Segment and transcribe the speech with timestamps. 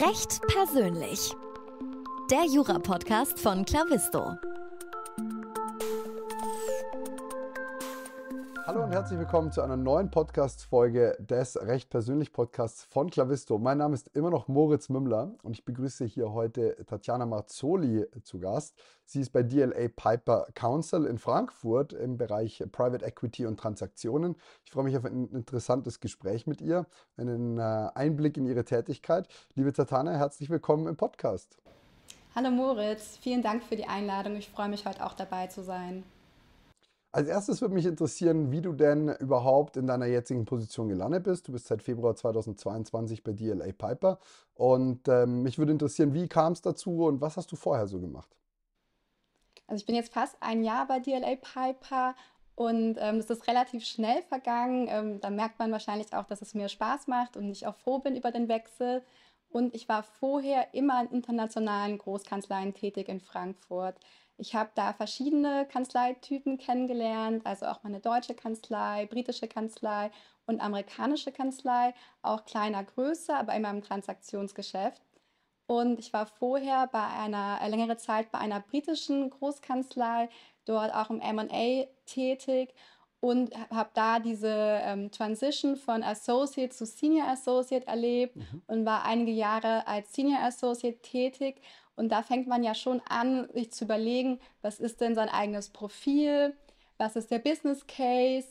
[0.00, 1.34] Recht persönlich.
[2.30, 4.36] Der Jura-Podcast von Clavisto.
[8.78, 13.58] Hallo und herzlich willkommen zu einer neuen Podcast-Folge des Recht persönlich Podcasts von Clavisto.
[13.58, 18.38] Mein Name ist immer noch Moritz Mümmler und ich begrüße hier heute Tatjana Marzoli zu
[18.38, 18.76] Gast.
[19.04, 24.36] Sie ist bei DLA Piper Counsel in Frankfurt im Bereich Private Equity und Transaktionen.
[24.64, 26.86] Ich freue mich auf ein interessantes Gespräch mit ihr,
[27.16, 29.26] einen äh, Einblick in ihre Tätigkeit.
[29.56, 31.58] Liebe Tatjana, herzlich willkommen im Podcast.
[32.36, 34.36] Hallo Moritz, vielen Dank für die Einladung.
[34.36, 36.04] Ich freue mich heute auch dabei zu sein.
[37.10, 41.48] Als erstes würde mich interessieren, wie du denn überhaupt in deiner jetzigen Position gelandet bist.
[41.48, 44.18] Du bist seit Februar 2022 bei DLA Piper.
[44.54, 47.98] Und ähm, mich würde interessieren, wie kam es dazu und was hast du vorher so
[47.98, 48.36] gemacht?
[49.66, 52.14] Also ich bin jetzt fast ein Jahr bei DLA Piper
[52.54, 54.88] und ähm, es ist relativ schnell vergangen.
[54.90, 58.00] Ähm, da merkt man wahrscheinlich auch, dass es mir Spaß macht und ich auch froh
[58.00, 59.02] bin über den Wechsel.
[59.50, 63.96] Und ich war vorher immer in internationalen Großkanzleien tätig in Frankfurt.
[64.38, 70.12] Ich habe da verschiedene Kanzleitypen kennengelernt, also auch meine deutsche Kanzlei, britische Kanzlei
[70.46, 71.92] und amerikanische Kanzlei,
[72.22, 75.02] auch kleiner Größe, aber immer im Transaktionsgeschäft.
[75.66, 80.30] Und ich war vorher bei einer äh, längere Zeit bei einer britischen Großkanzlei,
[80.64, 82.74] dort auch im MA tätig
[83.20, 88.62] und habe da diese ähm, Transition von Associate zu Senior Associate erlebt mhm.
[88.68, 91.60] und war einige Jahre als Senior Associate tätig
[91.98, 95.70] und da fängt man ja schon an, sich zu überlegen, was ist denn sein eigenes
[95.70, 96.56] Profil,
[96.96, 98.46] was ist der Business Case.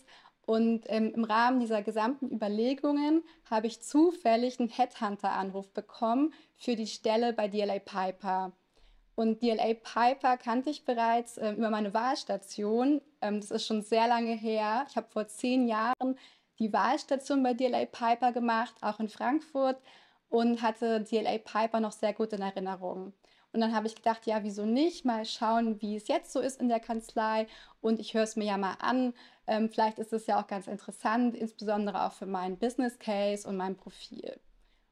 [0.46, 6.88] Und ähm, im Rahmen dieser gesamten Überlegungen habe ich zufällig einen Headhunter-Anruf bekommen für die
[6.88, 8.52] Stelle bei DLA Piper.
[9.16, 13.02] Und DLA Piper kannte ich bereits äh, über meine Wahlstation.
[13.22, 14.86] Ähm, das ist schon sehr lange her.
[14.90, 16.18] Ich habe vor zehn Jahren
[16.60, 19.78] die Wahlstation bei DLA Piper gemacht, auch in Frankfurt,
[20.30, 23.14] und hatte DLA Piper noch sehr gut in Erinnerung.
[23.58, 25.04] Und dann habe ich gedacht, ja, wieso nicht?
[25.04, 27.48] Mal schauen, wie es jetzt so ist in der Kanzlei.
[27.82, 29.16] Und ich höre es mir ja mal an.
[29.48, 33.58] Ähm, vielleicht ist es ja auch ganz interessant, insbesondere auch für meinen Business Case und
[33.58, 34.40] mein Profil.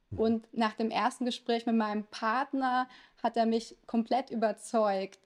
[0.10, 0.20] Mhm.
[0.20, 2.90] Und nach dem ersten Gespräch mit meinem Partner
[3.22, 5.20] hat er mich komplett überzeugt.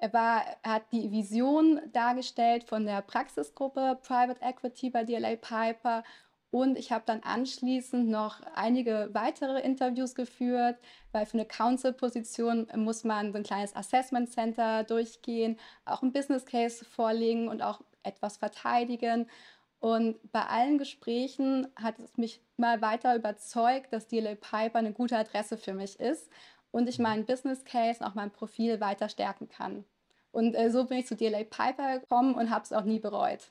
[0.00, 6.04] Er, war, er hat die Vision dargestellt von der Praxisgruppe Private Equity bei DLA Piper
[6.52, 10.78] und ich habe dann anschließend noch einige weitere Interviews geführt,
[11.10, 16.44] weil für eine Council-Position muss man so ein kleines Assessment Center durchgehen, auch ein Business
[16.44, 19.30] Case vorlegen und auch etwas verteidigen.
[19.80, 25.16] Und bei allen Gesprächen hat es mich mal weiter überzeugt, dass DLA Piper eine gute
[25.16, 26.28] Adresse für mich ist
[26.70, 29.86] und ich meinen Business Case und auch mein Profil weiter stärken kann.
[30.32, 33.50] Und äh, so bin ich zu DLA Piper gekommen und habe es auch nie bereut.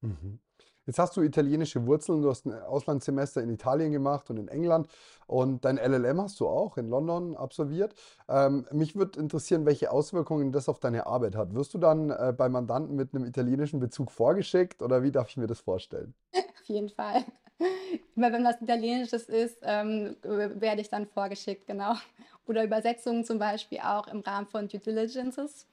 [0.00, 0.38] Mhm.
[0.86, 4.88] Jetzt hast du italienische Wurzeln, du hast ein Auslandssemester in Italien gemacht und in England
[5.26, 7.92] und dein LLM hast du auch in London absolviert.
[8.28, 11.54] Ähm, mich würde interessieren, welche Auswirkungen das auf deine Arbeit hat.
[11.54, 15.36] Wirst du dann äh, bei Mandanten mit einem italienischen Bezug vorgeschickt oder wie darf ich
[15.36, 16.14] mir das vorstellen?
[16.36, 17.24] Auf jeden Fall.
[18.14, 21.94] Immer wenn was Italienisches ist, ähm, werde ich dann vorgeschickt, genau.
[22.46, 25.66] Oder Übersetzungen zum Beispiel auch im Rahmen von Due Diligences.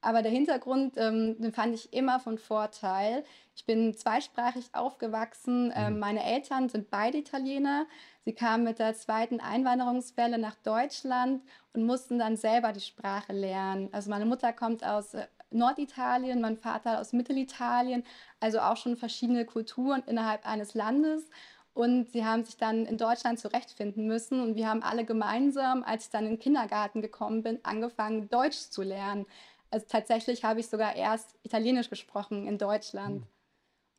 [0.00, 3.24] Aber der Hintergrund, ähm, den fand ich immer von Vorteil.
[3.56, 5.72] Ich bin zweisprachig aufgewachsen.
[5.74, 5.98] Ähm, mhm.
[5.98, 7.86] meine Eltern sind beide Italiener.
[8.24, 11.42] Sie kamen mit der zweiten Einwanderungswelle nach Deutschland
[11.72, 13.88] und mussten dann selber die Sprache lernen.
[13.90, 18.04] Also meine Mutter kommt aus äh, Norditalien, mein Vater aus Mittelitalien,
[18.38, 21.28] also auch schon verschiedene Kulturen innerhalb eines Landes.
[21.74, 24.40] Und sie haben sich dann in Deutschland zurechtfinden müssen.
[24.40, 28.70] Und wir haben alle gemeinsam, als ich dann in den Kindergarten gekommen bin, angefangen, Deutsch
[28.70, 29.26] zu lernen.
[29.70, 33.20] Also tatsächlich habe ich sogar erst Italienisch gesprochen in Deutschland.
[33.20, 33.26] Mhm.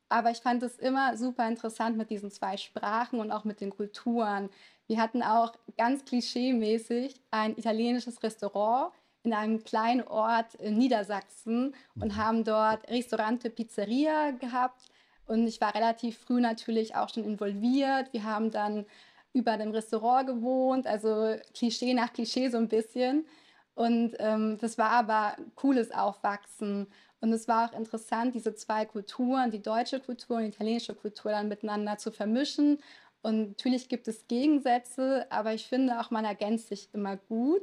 [0.08, 3.70] Aber ich fand es immer super interessant mit diesen zwei Sprachen und auch mit den
[3.70, 4.50] Kulturen.
[4.88, 8.92] Wir hatten auch ganz klischeemäßig ein italienisches Restaurant
[9.22, 12.16] in einem kleinen Ort in Niedersachsen und mhm.
[12.16, 14.90] haben dort Restaurante Pizzeria gehabt.
[15.26, 18.12] Und ich war relativ früh natürlich auch schon involviert.
[18.12, 18.86] Wir haben dann
[19.32, 23.26] über dem Restaurant gewohnt, also Klischee nach Klischee so ein bisschen.
[23.74, 26.86] Und ähm, das war aber cooles Aufwachsen.
[27.20, 31.30] Und es war auch interessant, diese zwei Kulturen, die deutsche Kultur und die italienische Kultur
[31.30, 32.78] dann miteinander zu vermischen.
[33.22, 37.62] Und natürlich gibt es Gegensätze, aber ich finde auch, man ergänzt sich immer gut.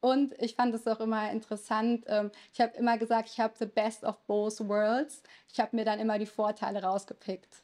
[0.00, 2.04] Und ich fand es auch immer interessant.
[2.08, 5.22] Ähm, ich habe immer gesagt, ich habe the best of both worlds.
[5.52, 7.62] Ich habe mir dann immer die Vorteile rausgepickt.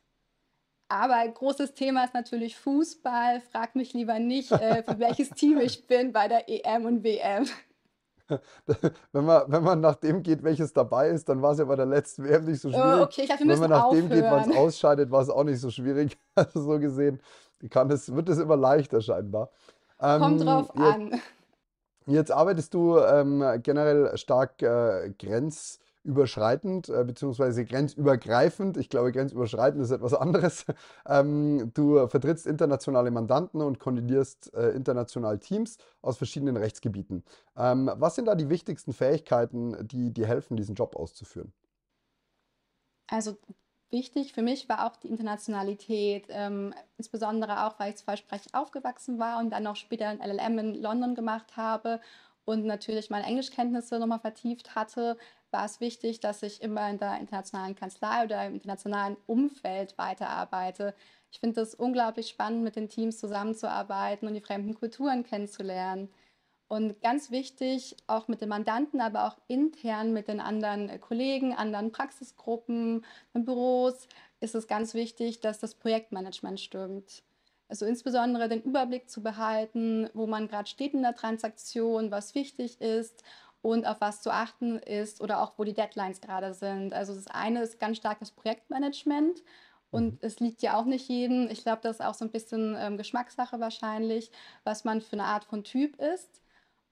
[0.89, 3.41] Aber ein großes Thema ist natürlich Fußball.
[3.41, 7.47] Frag mich lieber nicht, äh, für welches Team ich bin bei der EM und WM.
[9.13, 11.77] wenn, man, wenn man nach dem geht, welches dabei ist, dann war es ja bei
[11.77, 13.03] der letzten WM nicht so oh, schwierig.
[13.03, 14.09] Okay, ich dachte, wir wenn man nach aufhören.
[14.09, 16.19] dem geht, wann es ausscheidet, war es auch nicht so schwierig.
[16.37, 17.21] Also so gesehen
[17.71, 19.51] kann es, wird es immer leichter scheinbar.
[19.99, 21.21] Kommt Ähm, drauf jetzt, an.
[22.07, 25.11] jetzt arbeitest du ähm, generell stark äh,
[26.05, 28.77] grenzüberschreitend, äh, beziehungsweise grenzübergreifend.
[28.77, 30.67] Ich glaube, grenzüberschreitend ist etwas anderes.
[31.07, 37.23] Ähm, du vertrittst internationale Mandanten und koordinierst äh, international Teams aus verschiedenen Rechtsgebieten.
[37.57, 41.53] Ähm, was sind da die wichtigsten Fähigkeiten, die dir helfen, diesen Job auszuführen?
[43.07, 43.37] Also
[43.91, 49.39] wichtig für mich war auch die Internationalität, ähm, insbesondere auch, weil ich zweisprachig aufgewachsen war
[49.39, 52.01] und dann auch später ein LLM in London gemacht habe
[52.45, 55.17] und natürlich meine Englischkenntnisse nochmal vertieft hatte,
[55.55, 60.95] war es wichtig, dass ich immer in der internationalen Kanzlei oder im internationalen Umfeld weiterarbeite.
[61.31, 66.11] Ich finde es unglaublich spannend, mit den Teams zusammenzuarbeiten und die fremden Kulturen kennenzulernen.
[66.67, 71.55] Und ganz wichtig, auch mit den Mandanten, aber auch intern mit den anderen äh, Kollegen,
[71.55, 74.09] anderen Praxisgruppen, Büros,
[74.41, 77.23] ist es ganz wichtig, dass das Projektmanagement stimmt.
[77.69, 82.81] Also insbesondere den Überblick zu behalten, wo man gerade steht in der Transaktion, was wichtig
[82.81, 83.23] ist
[83.65, 86.93] und auf was zu achten ist oder auch wo die Deadlines gerade sind.
[86.95, 89.43] Also das eine ist ganz starkes Projektmanagement
[89.91, 90.19] und Mhm.
[90.23, 91.49] es liegt ja auch nicht jedem.
[91.51, 94.31] Ich glaube, das ist auch so ein bisschen ähm, Geschmackssache wahrscheinlich,
[94.65, 96.43] was man für eine Art von Typ ist.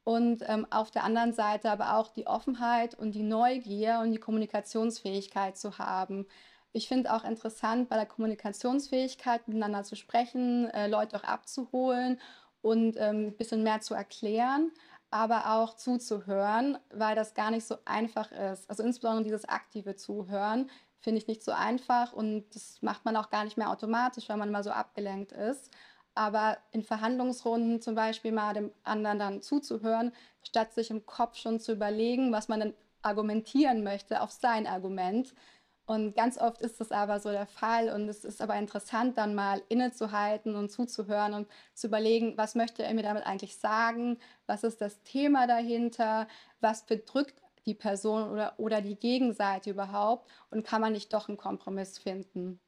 [0.04, 4.18] Und ähm, auf der anderen Seite aber auch die Offenheit und die Neugier und die
[4.20, 6.26] Kommunikationsfähigkeit zu haben.
[6.72, 12.20] Ich finde auch interessant, bei der Kommunikationsfähigkeit miteinander zu sprechen, äh, Leute auch abzuholen
[12.62, 14.72] und ähm, ein bisschen mehr zu erklären,
[15.12, 18.68] aber auch zuzuhören, weil das gar nicht so einfach ist.
[18.68, 20.70] Also insbesondere dieses aktive Zuhören
[21.00, 24.38] finde ich nicht so einfach und das macht man auch gar nicht mehr automatisch, weil
[24.38, 25.70] man mal so abgelenkt ist.
[26.14, 30.12] Aber in Verhandlungsrunden zum Beispiel mal dem anderen dann zuzuhören,
[30.42, 35.34] statt sich im Kopf schon zu überlegen, was man dann argumentieren möchte auf sein Argument.
[35.84, 39.34] Und ganz oft ist das aber so der Fall und es ist aber interessant, dann
[39.34, 44.62] mal innezuhalten und zuzuhören und zu überlegen, was möchte er mir damit eigentlich sagen, was
[44.62, 46.28] ist das Thema dahinter,
[46.60, 47.34] was bedrückt
[47.66, 50.28] die Person oder, oder die Gegenseite überhaupt?
[50.50, 52.60] Und kann man nicht doch einen Kompromiss finden.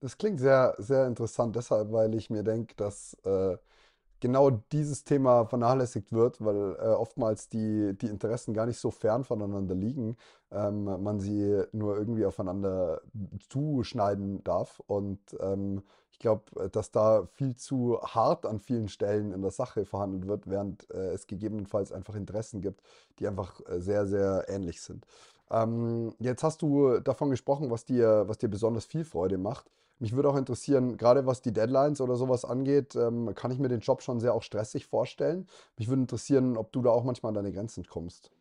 [0.00, 3.56] Das klingt sehr, sehr interessant, deshalb, weil ich mir denke, dass äh,
[4.22, 9.24] genau dieses Thema vernachlässigt wird, weil äh, oftmals die, die Interessen gar nicht so fern
[9.24, 10.16] voneinander liegen,
[10.52, 13.02] ähm, man sie nur irgendwie aufeinander
[13.48, 14.80] zuschneiden darf.
[14.86, 15.82] Und ähm,
[16.12, 20.48] ich glaube, dass da viel zu hart an vielen Stellen in der Sache verhandelt wird,
[20.48, 22.80] während äh, es gegebenenfalls einfach Interessen gibt,
[23.18, 25.04] die einfach äh, sehr, sehr ähnlich sind.
[25.50, 29.68] Ähm, jetzt hast du davon gesprochen, was dir, was dir besonders viel Freude macht.
[30.02, 33.68] Mich würde auch interessieren, gerade was die Deadlines oder sowas angeht, ähm, kann ich mir
[33.68, 35.46] den Job schon sehr auch stressig vorstellen.
[35.78, 38.32] Mich würde interessieren, ob du da auch manchmal an deine Grenzen kommst.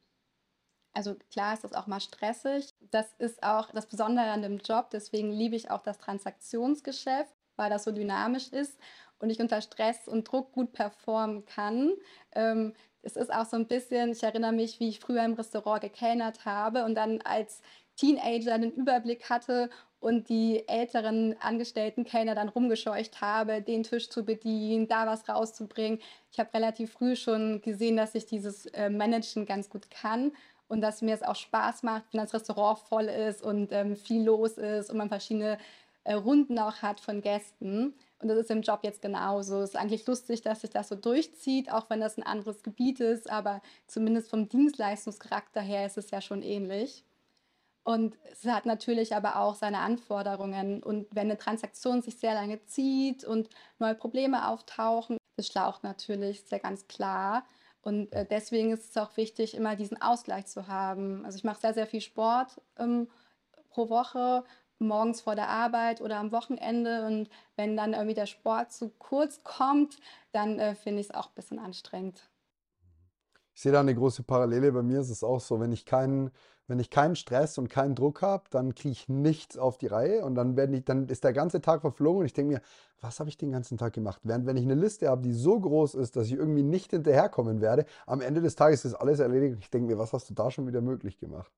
[0.94, 2.74] Also klar ist das auch mal stressig.
[2.90, 4.90] Das ist auch das Besondere an dem Job.
[4.90, 8.80] Deswegen liebe ich auch das Transaktionsgeschäft, weil das so dynamisch ist
[9.19, 11.94] und ich unter Stress und Druck gut performen kann.
[12.31, 12.74] Ähm,
[13.04, 16.46] es ist auch so ein bisschen, ich erinnere mich, wie ich früher im Restaurant gekellnert
[16.46, 17.62] habe und dann als
[18.01, 19.69] Teenager den Überblick hatte
[20.00, 26.00] und die älteren angestellten Kellner dann rumgescheucht habe, den Tisch zu bedienen, da was rauszubringen.
[26.31, 30.31] Ich habe relativ früh schon gesehen, dass ich dieses äh, Managen ganz gut kann
[30.68, 34.24] und dass mir es auch Spaß macht, wenn das Restaurant voll ist und ähm, viel
[34.24, 35.59] los ist und man verschiedene
[36.04, 37.94] äh, Runden auch hat von Gästen.
[38.19, 39.62] Und das ist im Job jetzt genauso.
[39.62, 42.99] Es ist eigentlich lustig, dass sich das so durchzieht, auch wenn das ein anderes Gebiet
[42.99, 47.04] ist, aber zumindest vom Dienstleistungscharakter her ist es ja schon ähnlich.
[47.83, 50.83] Und es hat natürlich aber auch seine Anforderungen.
[50.83, 56.44] Und wenn eine Transaktion sich sehr lange zieht und neue Probleme auftauchen, das schlaucht natürlich,
[56.44, 57.44] ist ja ganz klar.
[57.81, 61.26] Und äh, deswegen ist es auch wichtig, immer diesen Ausgleich zu haben.
[61.26, 63.09] Also ich mache sehr, sehr viel Sport ähm,
[63.69, 64.44] pro Woche,
[64.78, 67.06] morgens vor der Arbeit oder am Wochenende.
[67.07, 69.97] Und wenn dann irgendwie der Sport zu kurz kommt,
[70.31, 72.30] dann äh, finde ich es auch ein bisschen anstrengend.
[73.54, 74.71] Ich sehe da eine große Parallele.
[74.71, 76.31] Bei mir ist es auch so, wenn ich keinen,
[76.71, 80.23] wenn ich keinen Stress und keinen Druck habe, dann kriege ich nichts auf die Reihe
[80.23, 82.61] und dann, ich, dann ist der ganze Tag verflogen und ich denke mir,
[83.01, 84.21] was habe ich den ganzen Tag gemacht?
[84.23, 87.59] Während wenn ich eine Liste habe, die so groß ist, dass ich irgendwie nicht hinterherkommen
[87.59, 90.33] werde, am Ende des Tages ist alles erledigt und ich denke mir, was hast du
[90.33, 91.51] da schon wieder möglich gemacht?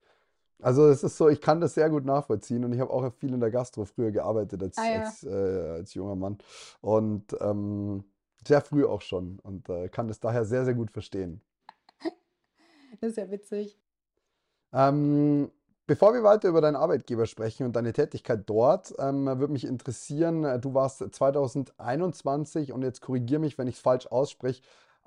[0.63, 3.35] Also es ist so, ich kann das sehr gut nachvollziehen und ich habe auch viel
[3.35, 6.39] in der Gastro früher gearbeitet als, Ah ja, als, äh, als junger Mann
[6.81, 8.03] und ähm,
[8.47, 11.39] sehr früh auch schon und äh, kann das daher sehr, sehr gut verstehen.
[12.99, 13.77] das ist ja witzig.
[14.73, 15.51] Ähm,
[15.87, 20.43] bevor wir weiter über deinen Arbeitgeber sprechen und deine Tätigkeit dort, ähm, würde mich interessieren,
[20.43, 24.61] äh, du warst 2021 und jetzt korrigiere mich, wenn ich es falsch ausspreche,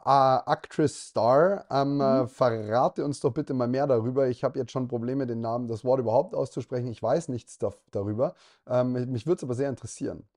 [0.04, 0.10] äh,
[0.46, 1.66] Actress Star.
[1.70, 2.28] Ähm, äh, Mhm.
[2.28, 4.28] verrate uns doch bitte mal mehr darüber.
[4.28, 6.88] Ich habe jetzt schon Probleme, den Namen, das Wort überhaupt auszusprechen.
[6.88, 8.34] Ich weiß nichts da darüber.
[8.66, 10.28] Ähm, mich mich würde es aber sehr interessieren.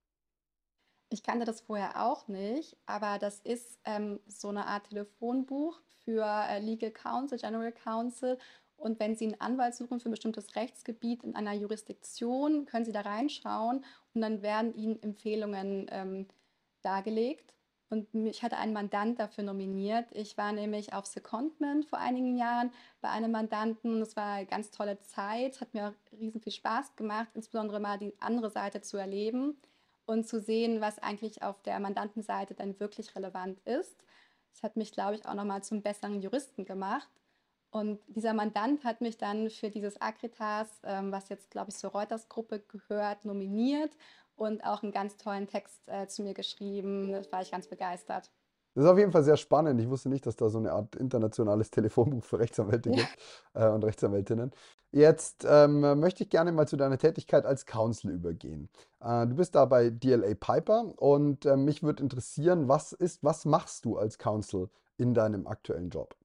[1.12, 6.24] Ich kannte das vorher auch nicht, aber das ist ähm, so eine Art Telefonbuch für
[6.24, 8.38] äh, Legal Counsel, General Counsel.
[8.80, 12.92] Und wenn Sie einen Anwalt suchen für ein bestimmtes Rechtsgebiet in einer Jurisdiktion, können Sie
[12.92, 13.84] da reinschauen
[14.14, 16.26] und dann werden Ihnen Empfehlungen ähm,
[16.82, 17.52] dargelegt.
[17.90, 20.06] Und mich hatte ein Mandant dafür nominiert.
[20.12, 24.00] Ich war nämlich auf Secondment vor einigen Jahren bei einem Mandanten.
[24.00, 28.14] Es war eine ganz tolle Zeit, hat mir riesen viel Spaß gemacht, insbesondere mal die
[28.20, 29.56] andere Seite zu erleben
[30.06, 34.04] und zu sehen, was eigentlich auf der Mandantenseite dann wirklich relevant ist.
[34.52, 37.10] Das hat mich, glaube ich, auch nochmal zum besseren Juristen gemacht.
[37.70, 41.90] Und dieser Mandant hat mich dann für dieses Agritas, ähm, was jetzt, glaube ich, zur
[41.90, 43.92] Reuters-Gruppe gehört, nominiert
[44.34, 47.12] und auch einen ganz tollen Text äh, zu mir geschrieben.
[47.12, 48.30] Da war ich ganz begeistert.
[48.74, 49.80] Das ist auf jeden Fall sehr spannend.
[49.80, 52.96] Ich wusste nicht, dass da so eine Art internationales Telefonbuch für Rechtsanwälte ja.
[52.96, 53.18] gibt
[53.54, 54.52] äh, und Rechtsanwältinnen.
[54.92, 58.68] Jetzt ähm, möchte ich gerne mal zu deiner Tätigkeit als Counsel übergehen.
[59.00, 63.44] Äh, du bist da bei DLA Piper und äh, mich würde interessieren, was ist, was
[63.44, 66.16] machst du als Counsel in deinem aktuellen Job?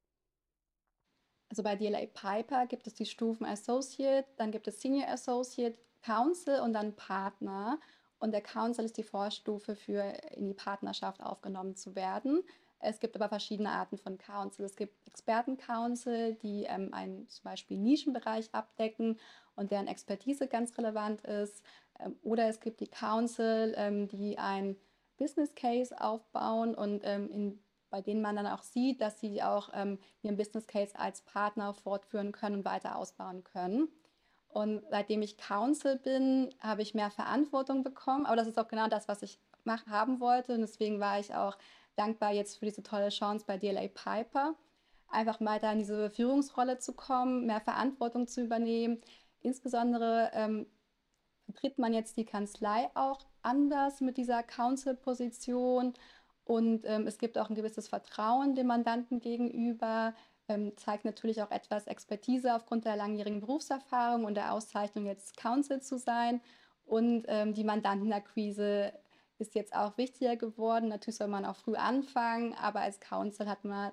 [1.49, 6.59] Also bei DLA Piper gibt es die Stufen Associate, dann gibt es Senior Associate, Counsel
[6.61, 7.79] und dann Partner.
[8.19, 10.01] Und der Counsel ist die Vorstufe für
[10.35, 12.43] in die Partnerschaft aufgenommen zu werden.
[12.79, 14.65] Es gibt aber verschiedene Arten von Counsel.
[14.65, 19.19] Es gibt Experten-Counsel, die ähm, einen zum Beispiel Nischenbereich abdecken
[19.55, 21.63] und deren Expertise ganz relevant ist.
[21.99, 24.75] Ähm, oder es gibt die Counsel, ähm, die ein
[25.17, 27.59] Business Case aufbauen und ähm, in,
[27.95, 31.73] bei denen man dann auch sieht, dass sie auch ähm, ihren Business Case als Partner
[31.73, 33.87] fortführen können und weiter ausbauen können.
[34.49, 38.25] Und seitdem ich Counsel bin, habe ich mehr Verantwortung bekommen.
[38.25, 40.55] Aber das ist auch genau das, was ich mach, haben wollte.
[40.55, 41.57] Und deswegen war ich auch
[41.95, 44.55] dankbar jetzt für diese tolle Chance bei DLA Piper,
[45.07, 48.99] einfach weiter in diese Führungsrolle zu kommen, mehr Verantwortung zu übernehmen.
[49.39, 50.67] Insbesondere ähm,
[51.45, 55.93] vertritt man jetzt die Kanzlei auch anders mit dieser Counsel-Position.
[56.45, 60.13] Und ähm, es gibt auch ein gewisses Vertrauen dem Mandanten gegenüber
[60.47, 65.81] ähm, zeigt natürlich auch etwas Expertise aufgrund der langjährigen Berufserfahrung und der Auszeichnung jetzt Counsel
[65.81, 66.41] zu sein.
[66.85, 68.93] Und ähm, die Mandantenakquise
[69.39, 70.89] ist jetzt auch wichtiger geworden.
[70.89, 73.91] Natürlich soll man auch früh anfangen, aber als Counsel hat man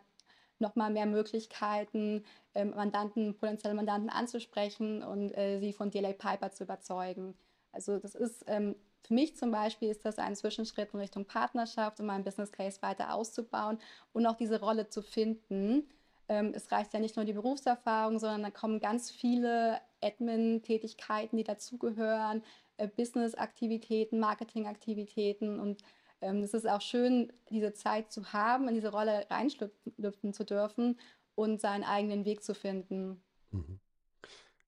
[0.58, 6.52] noch mal mehr Möglichkeiten, ähm, Mandanten, potenzielle Mandanten anzusprechen und äh, sie von DLA Piper
[6.52, 7.34] zu überzeugen.
[7.72, 12.00] Also das ist ähm, für mich zum Beispiel ist das ein Zwischenschritt in Richtung Partnerschaft,
[12.00, 13.78] um meinen Business Case weiter auszubauen
[14.12, 15.88] und auch diese Rolle zu finden
[16.32, 21.44] ähm, es reicht ja nicht nur die Berufserfahrung, sondern da kommen ganz viele Admin-Tätigkeiten, die
[21.44, 22.42] dazugehören,
[22.78, 25.82] äh, Business-Aktivitäten, Marketing-Aktivitäten und
[26.22, 30.98] ähm, es ist auch schön, diese Zeit zu haben, in diese Rolle reinschlüpfen zu dürfen
[31.34, 33.22] und seinen eigenen Weg zu finden.
[33.50, 33.78] Mhm.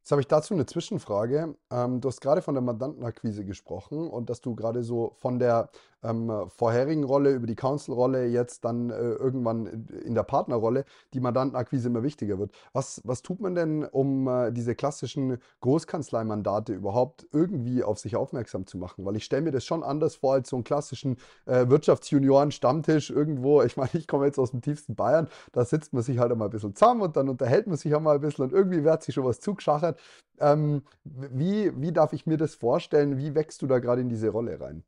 [0.05, 1.57] Jetzt habe ich dazu eine Zwischenfrage.
[1.71, 5.71] Ähm, du hast gerade von der Mandantenakquise gesprochen und dass du gerade so von der
[6.05, 11.89] ähm, vorherigen Rolle über die Council-Rolle jetzt dann äh, irgendwann in der Partnerrolle die Mandantenakquise
[11.89, 12.53] immer wichtiger wird.
[12.73, 18.67] Was, was tut man denn, um äh, diese klassischen Großkanzleimandate überhaupt irgendwie auf sich aufmerksam
[18.67, 19.05] zu machen?
[19.05, 23.63] Weil ich stelle mir das schon anders vor als so einen klassischen äh, Wirtschaftsjunioren-Stammtisch irgendwo.
[23.63, 26.49] Ich meine, ich komme jetzt aus dem tiefsten Bayern, da sitzt man sich halt einmal
[26.49, 29.15] ein bisschen zusammen und dann unterhält man sich einmal ein bisschen und irgendwie wird sich
[29.15, 29.99] schon was zugeschachert.
[30.41, 33.19] Ähm, wie, wie darf ich mir das vorstellen?
[33.19, 34.85] Wie wächst du da gerade in diese Rolle rein?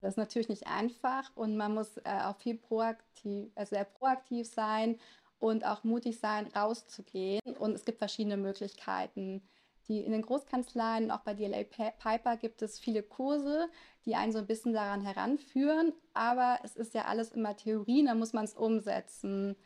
[0.00, 4.46] Das ist natürlich nicht einfach und man muss äh, auch viel proaktiv, also sehr proaktiv
[4.46, 4.98] sein
[5.38, 7.40] und auch mutig sein, rauszugehen.
[7.58, 9.42] Und es gibt verschiedene Möglichkeiten.
[9.88, 13.68] Die in den Großkanzleien, auch bei DLA Piper, gibt es viele Kurse,
[14.04, 15.94] die einen so ein bisschen daran heranführen.
[16.12, 19.56] Aber es ist ja alles immer Theorie, da muss man es umsetzen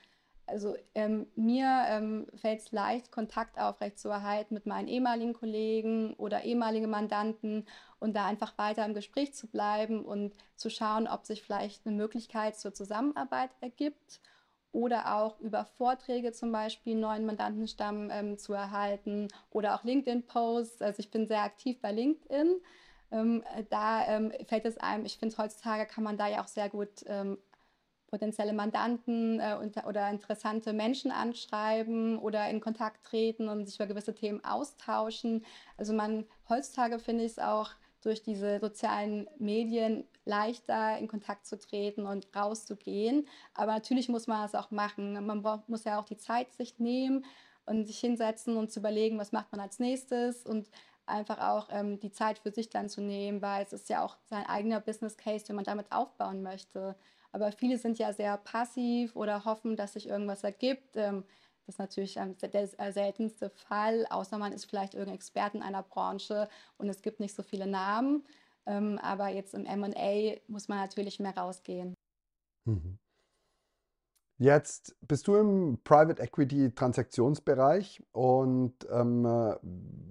[0.47, 6.91] also ähm, mir ähm, fällt es leicht, Kontakt aufrechtzuerhalten mit meinen ehemaligen Kollegen oder ehemaligen
[6.91, 7.67] Mandanten
[8.01, 11.97] und da einfach weiter im Gespräch zu bleiben und zu schauen, ob sich vielleicht eine
[11.97, 14.21] Möglichkeit zur Zusammenarbeit ergibt
[14.73, 20.83] oder auch über Vorträge zum Beispiel neuen Mandantenstamm ähm, zu erhalten oder auch LinkedIn-Posts.
[20.83, 22.61] Also ich bin sehr aktiv bei LinkedIn.
[23.11, 26.71] Ähm, da ähm, fällt es einem, ich finde heutzutage kann man da ja auch sehr
[26.71, 27.39] gut ähm,
[28.13, 29.57] potenzielle Mandanten äh,
[29.89, 35.47] oder interessante Menschen anschreiben oder in Kontakt treten und sich über gewisse Themen austauschen.
[35.79, 37.71] Also man heutzutage finde ich es auch
[38.03, 43.27] durch diese sozialen Medien leichter in Kontakt zu treten und rauszugehen.
[43.55, 45.25] Aber natürlich muss man das auch machen.
[45.25, 47.25] Man muss ja auch die Zeit sich nehmen
[47.65, 50.69] und sich hinsetzen und zu überlegen, was macht man als nächstes und
[51.07, 54.19] einfach auch ähm, die Zeit für sich dann zu nehmen, weil es ist ja auch
[54.27, 56.95] sein eigener Business Case, den man damit aufbauen möchte.
[57.33, 60.97] Aber viele sind ja sehr passiv oder hoffen, dass sich irgendwas ergibt.
[60.97, 61.25] Ähm,
[61.67, 66.49] das ist natürlich der seltenste Fall, außer man ist vielleicht irgendein Experte in einer Branche
[66.77, 68.25] und es gibt nicht so viele Namen.
[68.67, 71.95] Ähm, aber jetzt im MA muss man natürlich mehr rausgehen.
[72.65, 72.99] Mhm.
[74.39, 79.57] Jetzt bist du im Private Equity Transaktionsbereich und ähm, äh,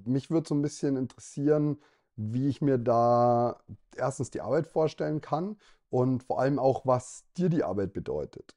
[0.05, 1.81] mich würde so ein bisschen interessieren,
[2.15, 3.59] wie ich mir da
[3.95, 5.57] erstens die Arbeit vorstellen kann
[5.91, 8.55] und vor allem auch, was dir die Arbeit bedeutet.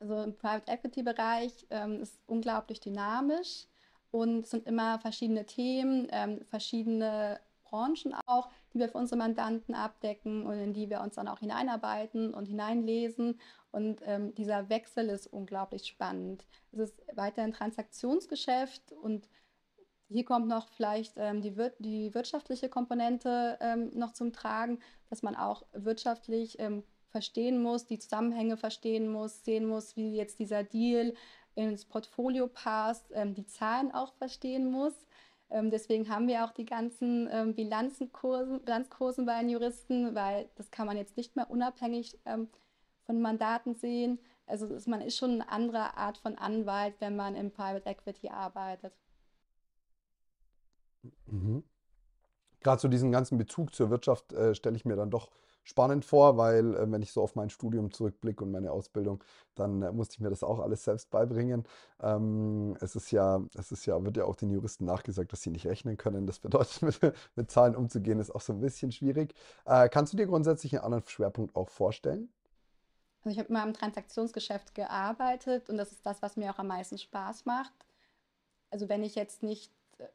[0.00, 3.66] Also im Private Equity Bereich ähm, ist unglaublich dynamisch
[4.10, 9.74] und es sind immer verschiedene Themen, ähm, verschiedene Branchen auch, die wir für unsere Mandanten
[9.74, 13.40] abdecken und in die wir uns dann auch hineinarbeiten und hineinlesen.
[13.70, 16.46] Und ähm, dieser Wechsel ist unglaublich spannend.
[16.72, 19.28] Es ist weiterhin Transaktionsgeschäft und
[20.08, 25.22] hier kommt noch vielleicht ähm, die, wir die, wirtschaftliche Komponente ähm, noch zum Tragen, dass
[25.22, 30.64] man auch wirtschaftlich ähm, verstehen muss, die Zusammenhänge verstehen muss, sehen muss, wie jetzt dieser
[30.64, 31.14] Deal
[31.54, 34.94] ins Portfolio passt, ähm, die Zahlen auch verstehen muss.
[35.50, 40.70] Ähm, deswegen haben wir auch die ganzen ähm, Bilanzenkursen, Bilanzkursen bei den Juristen, weil das
[40.70, 42.48] kann man jetzt nicht mehr unabhängig ähm,
[43.04, 44.18] von Mandaten sehen.
[44.46, 48.92] Also man ist schon eine andere Art von Anwalt, wenn man im Private Equity arbeitet.
[51.30, 51.64] Mhm.
[52.60, 55.30] Gerade so diesen ganzen Bezug zur Wirtschaft äh, stelle ich mir dann doch
[55.68, 59.22] spannend vor, weil äh, wenn ich so auf mein Studium zurückblicke und meine Ausbildung,
[59.54, 61.64] dann äh, musste ich mir das auch alles selbst beibringen.
[62.00, 65.50] Ähm, es ist ja, es ist ja, wird ja auch den Juristen nachgesagt, dass sie
[65.50, 66.26] nicht rechnen können.
[66.26, 69.34] Das bedeutet, mit, mit Zahlen umzugehen, ist auch so ein bisschen schwierig.
[69.66, 72.32] Äh, kannst du dir grundsätzlich einen anderen Schwerpunkt auch vorstellen?
[73.20, 76.68] Also ich habe immer im Transaktionsgeschäft gearbeitet und das ist das, was mir auch am
[76.68, 77.74] meisten Spaß macht.
[78.70, 79.70] Also wenn ich jetzt nicht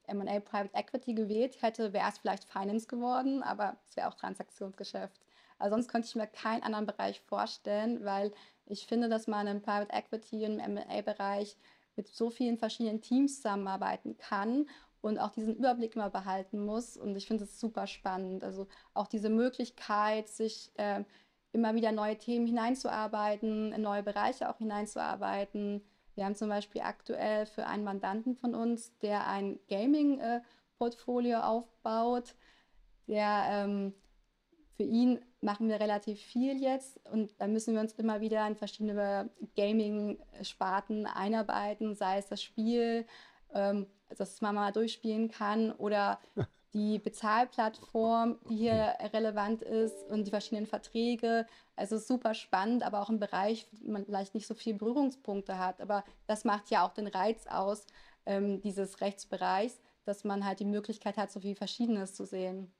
[0.08, 5.22] M&A Private Equity gewählt hätte, wäre es vielleicht Finance geworden, aber es wäre auch Transaktionsgeschäft.
[5.60, 8.32] Also sonst könnte ich mir keinen anderen Bereich vorstellen, weil
[8.66, 11.58] ich finde, dass man im Private Equity und im M&A-Bereich
[11.96, 14.68] mit so vielen verschiedenen Teams zusammenarbeiten kann
[15.02, 16.98] und auch diesen Überblick immer behalten muss.
[16.98, 18.44] Und ich finde es super spannend.
[18.44, 21.04] Also auch diese Möglichkeit, sich äh,
[21.52, 25.82] immer wieder neue Themen hineinzuarbeiten, in neue Bereiche auch hineinzuarbeiten.
[26.16, 32.36] Wir haben zum Beispiel aktuell für einen Mandanten von uns, der ein Gaming-Portfolio aufbaut,
[33.08, 33.94] der ähm,
[34.76, 38.56] für ihn machen wir relativ viel jetzt und da müssen wir uns immer wieder in
[38.56, 43.06] verschiedene Gaming-Sparten einarbeiten, sei es das Spiel,
[43.54, 46.20] ähm, dass man mal durchspielen kann oder
[46.74, 51.46] die Bezahlplattform, die hier relevant ist und die verschiedenen Verträge.
[51.76, 55.82] Also super spannend, aber auch im Bereich, wo man vielleicht nicht so viele Berührungspunkte hat.
[55.82, 57.86] Aber das macht ja auch den Reiz aus
[58.26, 62.72] ähm, dieses Rechtsbereichs, dass man halt die Möglichkeit hat, so viel Verschiedenes zu sehen.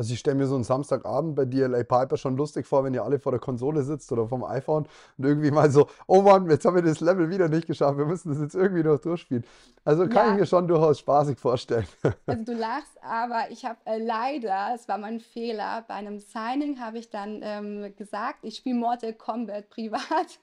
[0.00, 3.04] Also ich stelle mir so einen Samstagabend bei DLA Piper schon lustig vor, wenn ihr
[3.04, 4.86] alle vor der Konsole sitzt oder vom iPhone
[5.18, 8.06] und irgendwie mal so, oh Mann, jetzt haben wir das Level wieder nicht geschafft, wir
[8.06, 9.44] müssen das jetzt irgendwie noch durchspielen.
[9.84, 10.32] Also kann ja.
[10.32, 11.86] ich mir schon durchaus spaßig vorstellen.
[12.24, 16.80] Also du lachst, aber ich habe äh, leider, es war mein Fehler, bei einem Signing
[16.80, 20.40] habe ich dann ähm, gesagt, ich spiele Mortal Kombat privat.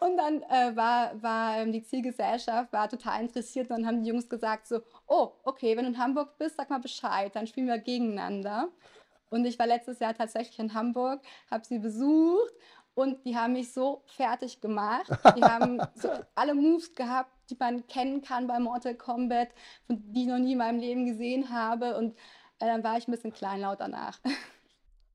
[0.00, 4.08] Und dann äh, war, war ähm, die Zielgesellschaft war total interessiert und dann haben die
[4.08, 7.66] Jungs gesagt so, oh, okay, wenn du in Hamburg bist, sag mal Bescheid, dann spielen
[7.66, 8.68] wir gegeneinander.
[9.28, 12.52] Und ich war letztes Jahr tatsächlich in Hamburg, habe sie besucht
[12.94, 15.10] und die haben mich so fertig gemacht.
[15.36, 19.48] Die haben so alle Moves gehabt, die man kennen kann bei Mortal Kombat,
[19.88, 21.96] die ich noch nie in meinem Leben gesehen habe.
[21.96, 22.16] Und
[22.58, 24.18] äh, dann war ich ein bisschen kleinlaut danach.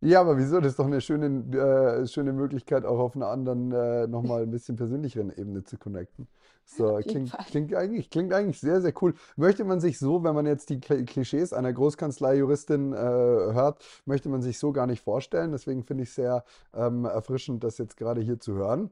[0.05, 0.59] Ja, aber wieso?
[0.59, 4.51] Das ist doch eine schöne, äh, schöne Möglichkeit, auch auf einer anderen, äh, nochmal ein
[4.51, 6.27] bisschen persönlicheren Ebene zu connecten.
[6.63, 9.15] So, klingt, klingt, eigentlich, klingt eigentlich sehr, sehr cool.
[9.35, 14.43] Möchte man sich so, wenn man jetzt die Klischees einer Großkanzlei-Juristin äh, hört, möchte man
[14.43, 15.51] sich so gar nicht vorstellen.
[15.51, 16.43] Deswegen finde ich es sehr
[16.75, 18.91] ähm, erfrischend, das jetzt gerade hier zu hören.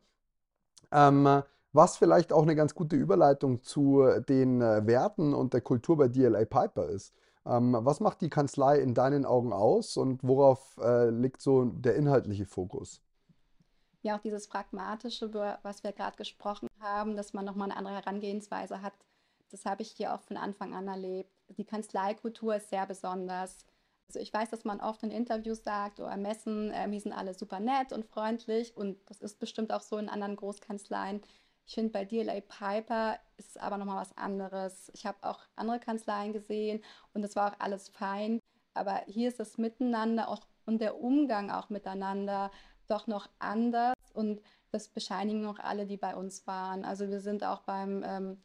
[0.91, 5.97] Ähm, was vielleicht auch eine ganz gute Überleitung zu den äh, Werten und der Kultur
[5.97, 7.13] bei DLA Piper ist.
[7.45, 11.95] Ähm, was macht die Kanzlei in deinen Augen aus und worauf äh, liegt so der
[11.95, 13.01] inhaltliche Fokus?
[14.01, 18.81] Ja, auch dieses Pragmatische, was wir gerade gesprochen haben, dass man nochmal eine andere Herangehensweise
[18.81, 18.93] hat,
[19.53, 21.29] das habe ich hier auch von Anfang an erlebt.
[21.57, 23.65] Die Kanzleikultur ist sehr besonders.
[24.07, 27.35] Also ich weiß, dass man oft in Interviews sagt oder Messen, äh, die sind alle
[27.35, 31.21] super nett und freundlich und das ist bestimmt auch so in anderen Großkanzleien.
[31.65, 34.91] Ich finde, bei DLA Piper ist es aber nochmal was anderes.
[34.93, 38.39] Ich habe auch andere Kanzleien gesehen und das war auch alles fein.
[38.73, 42.51] Aber hier ist das Miteinander auch und der Umgang auch miteinander
[42.87, 46.85] doch noch anders und das bescheinigen auch alle, die bei uns waren.
[46.85, 48.41] Also wir sind auch beim ähm,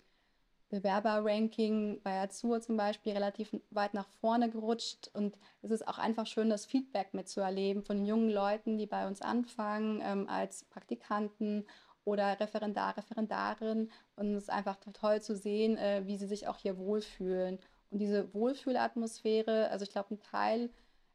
[0.68, 6.26] Bewerberranking bei Azur zum Beispiel relativ weit nach vorne gerutscht und es ist auch einfach
[6.26, 11.66] schön, das Feedback mitzuerleben von jungen Leuten, die bei uns anfangen ähm, als Praktikanten
[12.08, 13.90] oder Referendar, Referendarin.
[14.16, 17.58] Und es ist einfach toll zu sehen, äh, wie sie sich auch hier wohlfühlen.
[17.90, 20.70] Und diese Wohlfühlatmosphäre, also ich glaube, ein Teil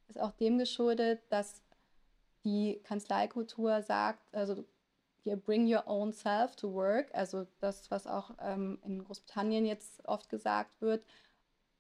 [0.08, 1.64] ist auch dem geschuldet, dass
[2.44, 4.64] die Kanzleikultur sagt, also
[5.24, 10.06] hier bring your own self to work, also das, was auch ähm, in Großbritannien jetzt
[10.06, 11.04] oft gesagt wird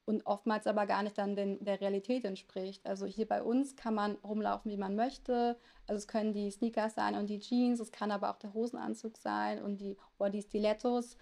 [0.05, 2.85] und oftmals aber gar nicht dann den, der Realität entspricht.
[2.85, 5.57] Also hier bei uns kann man rumlaufen, wie man möchte.
[5.87, 9.17] Also es können die Sneakers sein und die Jeans, es kann aber auch der Hosenanzug
[9.17, 11.17] sein und die, oder die Stilettos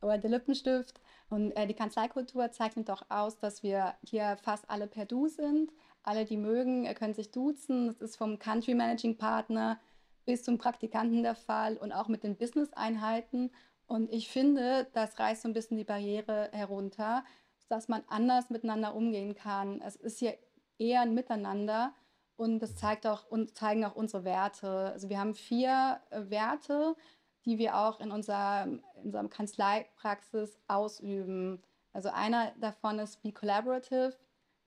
[0.00, 1.00] oder der Lippenstift.
[1.28, 5.72] Und äh, die Kanzleikultur zeichnet auch aus, dass wir hier fast alle per Du sind.
[6.02, 7.86] Alle, die mögen, äh, können sich duzen.
[7.86, 9.78] Das ist vom Country Managing Partner
[10.24, 13.50] bis zum Praktikanten der Fall und auch mit den Business-Einheiten.
[13.86, 17.24] Und ich finde, das reißt so ein bisschen die Barriere herunter,
[17.70, 19.80] dass man anders miteinander umgehen kann.
[19.80, 20.36] Es ist hier
[20.78, 21.94] eher ein Miteinander
[22.36, 24.90] und das zeigt auch und zeigen auch unsere Werte.
[24.92, 26.96] Also wir haben vier äh, Werte,
[27.44, 31.62] die wir auch in unserer, in unserem Kanzleipraxis ausüben.
[31.92, 34.16] Also einer davon ist be collaborative,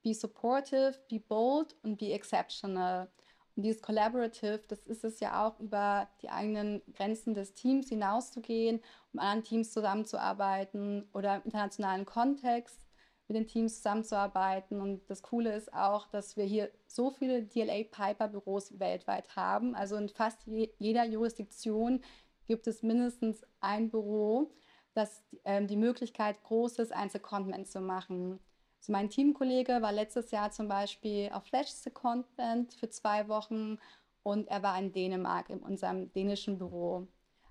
[0.01, 3.09] be supportive, be bold und be exceptional.
[3.55, 8.81] Und dieses Collaborative, das ist es ja auch, über die eigenen Grenzen des Teams hinauszugehen,
[9.13, 12.82] um anderen Teams zusammenzuarbeiten oder im internationalen Kontext
[13.27, 14.81] mit den Teams zusammenzuarbeiten.
[14.81, 19.75] Und das Coole ist auch, dass wir hier so viele DLA Piper Büros weltweit haben.
[19.75, 20.45] Also in fast
[20.77, 22.03] jeder Jurisdiktion
[22.45, 24.51] gibt es mindestens ein Büro,
[24.93, 28.39] das ähm, die Möglichkeit großes Einzelcontent zu machen.
[28.79, 33.79] Also mein Teamkollege war letztes Jahr zum Beispiel auf Flash Secondment für zwei Wochen
[34.23, 37.07] und er war in Dänemark in unserem dänischen Büro.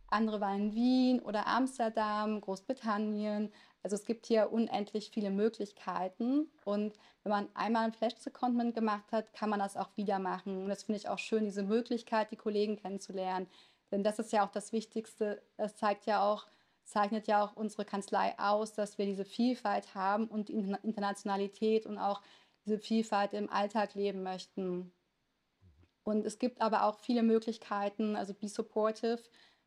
[0.09, 3.51] Andere waren in Wien oder Amsterdam, Großbritannien.
[3.83, 9.33] Also es gibt hier unendlich viele Möglichkeiten und wenn man einmal ein Flash-Secondment gemacht hat,
[9.33, 10.63] kann man das auch wieder machen.
[10.63, 13.49] Und das finde ich auch schön, diese Möglichkeit, die Kollegen kennenzulernen.
[13.91, 15.43] Denn das ist ja auch das Wichtigste.
[15.57, 16.47] Das zeigt ja auch,
[16.85, 21.99] zeichnet ja auch unsere Kanzlei aus, dass wir diese Vielfalt haben und die Internationalität und
[21.99, 22.23] auch
[22.65, 24.93] diese Vielfalt im Alltag leben möchten.
[26.05, 29.21] Und es gibt aber auch viele Möglichkeiten, also be supportive.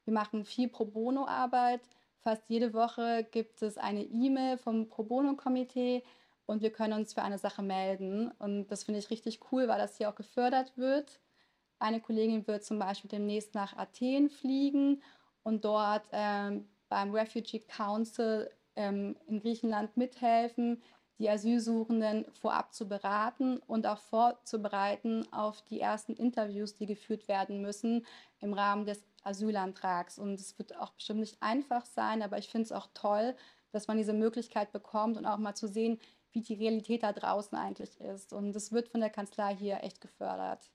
[0.06, 1.82] Wir machen viel Pro Bono-Arbeit.
[2.26, 6.02] Fast jede Woche gibt es eine E-Mail vom Pro Bono-Komitee
[6.48, 8.32] und wir können uns für eine Sache melden.
[8.40, 11.20] Und das finde ich richtig cool, weil das hier auch gefördert wird.
[11.78, 15.04] Eine Kollegin wird zum Beispiel demnächst nach Athen fliegen
[15.44, 20.82] und dort ähm, beim Refugee Council ähm, in Griechenland mithelfen,
[21.18, 27.62] die Asylsuchenden vorab zu beraten und auch vorzubereiten auf die ersten Interviews, die geführt werden
[27.62, 28.06] müssen
[28.40, 30.20] im Rahmen des Asylantrags.
[30.20, 33.36] Und es wird auch bestimmt nicht einfach sein, aber ich finde es auch toll,
[33.72, 36.00] dass man diese Möglichkeit bekommt und auch mal zu sehen,
[36.32, 38.34] wie die Realität da draußen eigentlich ist.
[38.34, 40.70] Und das wird von der Kanzlei hier echt gefördert.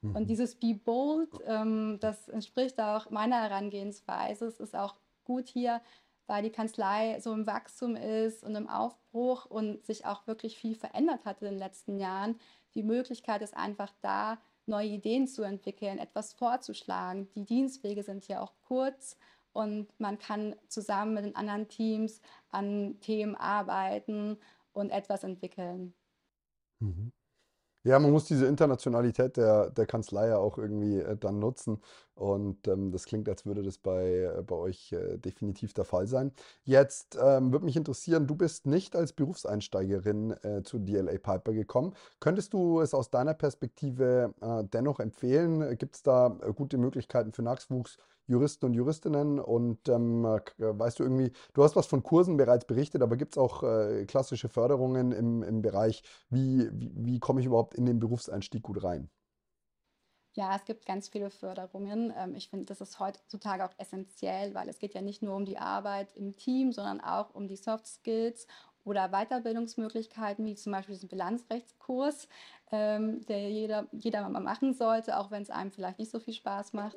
[0.00, 0.16] Mhm.
[0.16, 4.46] Und dieses Be Bold, ähm, das entspricht auch meiner Herangehensweise.
[4.46, 5.80] Es ist auch gut hier,
[6.26, 10.74] weil die Kanzlei so im Wachstum ist und im Aufbruch und sich auch wirklich viel
[10.74, 12.38] verändert hat in den letzten Jahren.
[12.74, 17.28] Die Möglichkeit ist einfach da, neue Ideen zu entwickeln, etwas vorzuschlagen.
[17.34, 19.16] Die Dienstwege sind hier auch kurz
[19.52, 24.38] und man kann zusammen mit den anderen Teams an Themen arbeiten
[24.72, 25.94] und etwas entwickeln.
[26.80, 27.12] Mhm.
[27.84, 31.80] Ja, man muss diese Internationalität der, der Kanzlei ja auch irgendwie äh, dann nutzen.
[32.14, 36.06] Und ähm, das klingt, als würde das bei, äh, bei euch äh, definitiv der Fall
[36.06, 36.32] sein.
[36.62, 41.94] Jetzt ähm, würde mich interessieren, du bist nicht als Berufseinsteigerin äh, zu DLA Piper gekommen.
[42.20, 45.76] Könntest du es aus deiner Perspektive äh, dennoch empfehlen?
[45.76, 47.98] Gibt es da äh, gute Möglichkeiten für Nachwuchs?
[48.32, 52.66] Juristen und Juristinnen und ähm, äh, weißt du irgendwie, du hast was von Kursen bereits
[52.66, 57.40] berichtet, aber gibt es auch äh, klassische Förderungen im, im Bereich, wie, wie, wie komme
[57.40, 59.10] ich überhaupt in den Berufseinstieg gut rein?
[60.34, 62.12] Ja, es gibt ganz viele Förderungen.
[62.16, 65.44] Ähm, ich finde, das ist heutzutage auch essentiell, weil es geht ja nicht nur um
[65.44, 68.46] die Arbeit im Team, sondern auch um die Soft Skills
[68.84, 72.28] oder Weiterbildungsmöglichkeiten, wie zum Beispiel diesen Bilanzrechtskurs,
[72.72, 76.34] ähm, der jeder, jeder mal machen sollte, auch wenn es einem vielleicht nicht so viel
[76.34, 76.96] Spaß macht.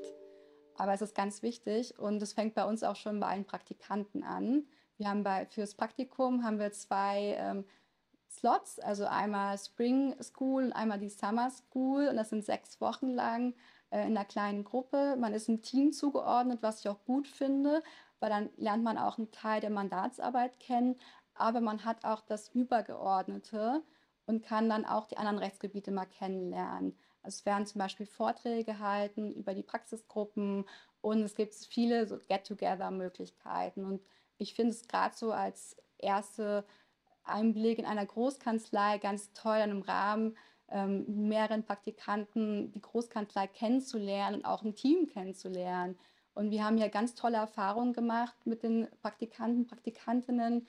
[0.77, 4.23] Aber es ist ganz wichtig und es fängt bei uns auch schon bei allen Praktikanten
[4.23, 4.67] an.
[4.97, 7.65] Wir haben bei, fürs Praktikum haben wir zwei ähm,
[8.29, 13.09] Slots, also einmal Spring School und einmal die Summer School und das sind sechs Wochen
[13.09, 13.53] lang
[13.89, 15.15] äh, in einer kleinen Gruppe.
[15.17, 17.81] Man ist im Team zugeordnet, was ich auch gut finde,
[18.19, 20.99] weil dann lernt man auch einen Teil der Mandatsarbeit kennen,
[21.33, 23.83] aber man hat auch das Übergeordnete
[24.25, 26.97] und kann dann auch die anderen Rechtsgebiete mal kennenlernen.
[27.25, 30.65] Also es werden zum Beispiel Vorträge gehalten über die Praxisgruppen
[31.01, 33.83] und es gibt viele so Get-Together-Möglichkeiten.
[33.83, 34.01] Und
[34.37, 36.65] ich finde es gerade so als erste
[37.23, 40.37] Einblick in einer Großkanzlei ganz toll, in einem Rahmen
[40.69, 45.97] ähm, mehreren Praktikanten die Großkanzlei kennenzulernen und auch ein Team kennenzulernen.
[46.35, 50.67] Und wir haben ja ganz tolle Erfahrungen gemacht mit den Praktikanten, Praktikantinnen,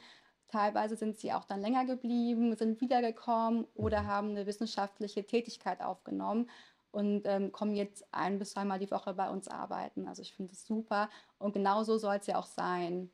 [0.48, 4.06] Teilweise sind sie auch dann länger geblieben, sind wiedergekommen oder mhm.
[4.06, 6.48] haben eine wissenschaftliche Tätigkeit aufgenommen
[6.92, 10.06] und ähm, kommen jetzt ein bis zweimal die Woche bei uns arbeiten.
[10.08, 13.10] Also ich finde es super und genau so soll es ja auch sein.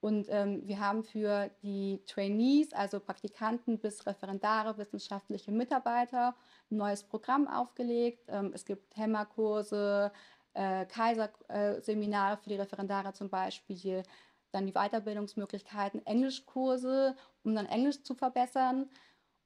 [0.00, 6.36] Und ähm, wir haben für die Trainees, also Praktikanten bis Referendare, wissenschaftliche Mitarbeiter,
[6.70, 8.22] ein neues Programm aufgelegt.
[8.28, 10.12] Ähm, es gibt Hämmerkurse,
[10.54, 14.04] äh, Kaiserseminare für die Referendare zum Beispiel,
[14.50, 18.88] dann die Weiterbildungsmöglichkeiten, Englischkurse, um dann Englisch zu verbessern.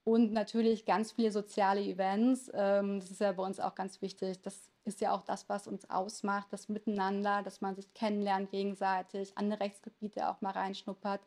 [0.04, 2.50] Und natürlich ganz viele soziale Events.
[2.54, 4.42] Ähm, das ist ja bei uns auch ganz wichtig.
[4.42, 9.36] Das ist ja auch das, was uns ausmacht, das Miteinander, dass man sich kennenlernt gegenseitig,
[9.36, 11.20] andere Rechtsgebiete auch mal reinschnuppert,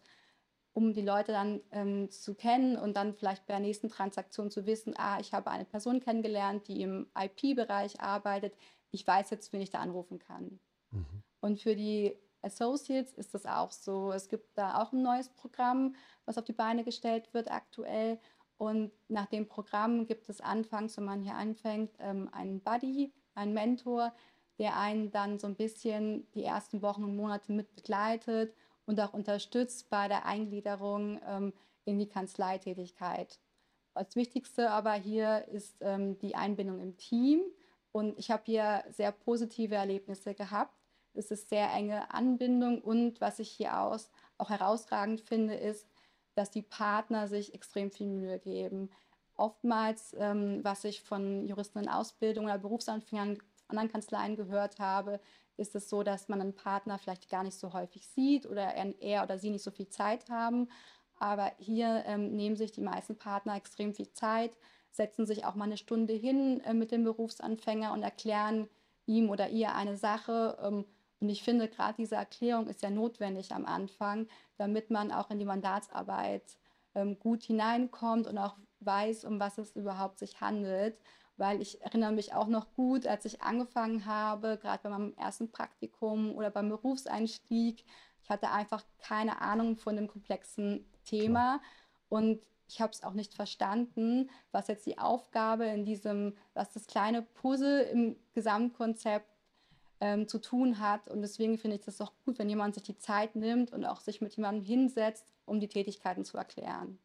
[0.74, 4.66] um die Leute dann ähm, zu kennen und dann vielleicht bei der nächsten Transaktion zu
[4.66, 8.54] wissen, ah, ich habe eine Person kennengelernt, die im IP-Bereich arbeitet.
[8.92, 10.60] Ich weiß jetzt, wen ich da anrufen kann.
[10.92, 11.24] Mhm.
[11.40, 14.12] Und für die Associates ist das auch so.
[14.12, 18.20] Es gibt da auch ein neues Programm, was auf die Beine gestellt wird aktuell.
[18.58, 23.54] Und nach dem Programm gibt es anfangs, wenn man hier anfängt, ähm, einen Buddy, einen
[23.54, 24.14] Mentor,
[24.60, 28.56] der einen dann so ein bisschen die ersten Wochen und Monate mit begleitet
[28.86, 31.54] und auch unterstützt bei der Eingliederung ähm,
[31.84, 33.40] in die Kanzleitätigkeit.
[33.94, 37.42] Das Wichtigste aber hier ist ähm, die Einbindung im Team.
[37.92, 40.76] Und ich habe hier sehr positive Erlebnisse gehabt.
[41.18, 45.88] Es ist sehr enge Anbindung und was ich hier aus, auch herausragend finde, ist,
[46.36, 48.90] dass die Partner sich extrem viel Mühe geben.
[49.36, 55.20] Oftmals, ähm, was ich von Juristen in Ausbildung oder Berufsanfängern anderen Kanzleien gehört habe,
[55.58, 59.24] ist es so, dass man einen Partner vielleicht gar nicht so häufig sieht oder er
[59.24, 60.70] oder sie nicht so viel Zeit haben.
[61.18, 64.58] Aber hier ähm, nehmen sich die meisten Partner extrem viel Zeit,
[64.92, 68.68] setzen sich auch mal eine Stunde hin äh, mit dem Berufsanfänger und erklären
[69.06, 70.58] ihm oder ihr eine Sache.
[70.62, 70.86] Ähm,
[71.26, 75.40] und ich finde, gerade diese Erklärung ist ja notwendig am Anfang, damit man auch in
[75.40, 76.44] die Mandatsarbeit
[76.94, 81.00] ähm, gut hineinkommt und auch weiß, um was es überhaupt sich handelt.
[81.36, 85.50] Weil ich erinnere mich auch noch gut, als ich angefangen habe, gerade bei meinem ersten
[85.50, 87.84] Praktikum oder beim Berufseinstieg,
[88.22, 91.60] ich hatte einfach keine Ahnung von dem komplexen Thema
[92.08, 96.86] und ich habe es auch nicht verstanden, was jetzt die Aufgabe in diesem, was das
[96.86, 99.35] kleine Puzzle im Gesamtkonzept
[100.06, 101.08] ähm, zu tun hat.
[101.08, 104.02] Und deswegen finde ich das auch gut, wenn jemand sich die Zeit nimmt und auch
[104.02, 107.00] sich mit jemandem hinsetzt, um die Tätigkeiten zu erklären.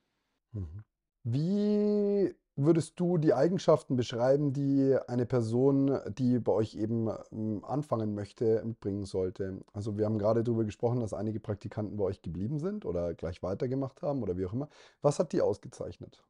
[0.52, 0.84] Mhm.
[1.24, 8.14] Wie würdest du die Eigenschaften beschreiben, die eine Person, die bei euch eben ähm, anfangen
[8.14, 9.62] möchte, mitbringen sollte?
[9.72, 13.42] Also wir haben gerade darüber gesprochen, dass einige Praktikanten bei euch geblieben sind oder gleich
[13.42, 14.68] weitergemacht haben oder wie auch immer.
[15.00, 16.22] Was hat die ausgezeichnet?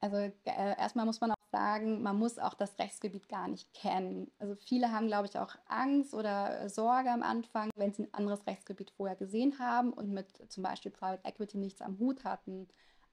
[0.00, 4.30] Also äh, erstmal muss man auch sagen, man muss auch das Rechtsgebiet gar nicht kennen.
[4.38, 8.46] Also viele haben, glaube ich, auch Angst oder Sorge am Anfang, wenn sie ein anderes
[8.46, 12.68] Rechtsgebiet vorher gesehen haben und mit zum Beispiel Private Equity nichts am Hut hatten.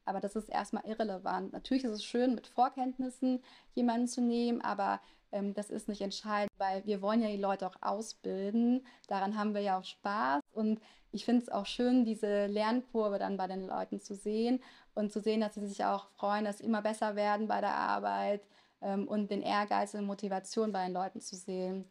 [0.05, 1.53] Aber das ist erstmal irrelevant.
[1.53, 3.43] Natürlich ist es schön, mit Vorkenntnissen
[3.75, 7.67] jemanden zu nehmen, aber ähm, das ist nicht entscheidend, weil wir wollen ja die Leute
[7.67, 8.85] auch ausbilden.
[9.07, 10.41] Daran haben wir ja auch Spaß.
[10.53, 10.79] Und
[11.11, 14.61] ich finde es auch schön, diese Lernkurve dann bei den Leuten zu sehen
[14.99, 17.73] und zu sehen, dass sie sich auch freuen, dass sie immer besser werden bei der
[17.73, 18.45] Arbeit
[18.81, 21.85] ähm, und den Ehrgeiz und Motivation bei den Leuten zu sehen.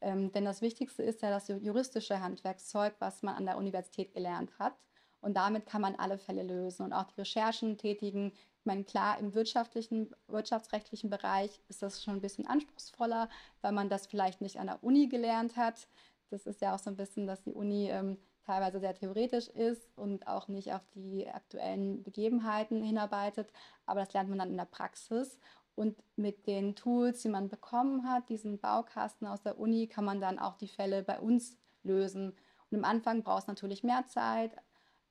[0.00, 4.50] Ähm, denn das Wichtigste ist ja das juristische Handwerkszeug, was man an der Universität gelernt
[4.58, 4.74] hat.
[5.20, 8.32] Und damit kann man alle Fälle lösen und auch die Recherchen tätigen.
[8.32, 13.28] Ich meine, klar, im wirtschaftlichen, wirtschaftsrechtlichen Bereich ist das schon ein bisschen anspruchsvoller,
[13.60, 15.86] weil man das vielleicht nicht an der Uni gelernt hat.
[16.30, 19.96] Das ist ja auch so ein bisschen, dass die Uni ähm, teilweise sehr theoretisch ist
[19.96, 23.52] und auch nicht auf die aktuellen Begebenheiten hinarbeitet.
[23.86, 25.38] Aber das lernt man dann in der Praxis.
[25.74, 30.20] Und mit den Tools, die man bekommen hat, diesen Baukasten aus der Uni, kann man
[30.20, 32.34] dann auch die Fälle bei uns lösen.
[32.70, 34.52] Und am Anfang braucht es natürlich mehr Zeit,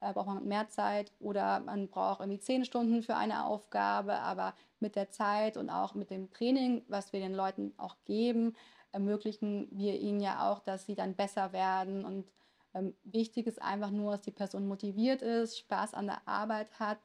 [0.01, 4.53] äh, braucht man mehr Zeit oder man braucht irgendwie zehn Stunden für eine Aufgabe, aber
[4.79, 8.55] mit der Zeit und auch mit dem Training, was wir den Leuten auch geben,
[8.91, 12.05] ermöglichen wir ihnen ja auch, dass sie dann besser werden.
[12.05, 12.31] Und
[12.73, 16.99] ähm, wichtig ist einfach nur, dass die Person motiviert ist, Spaß an der Arbeit hat.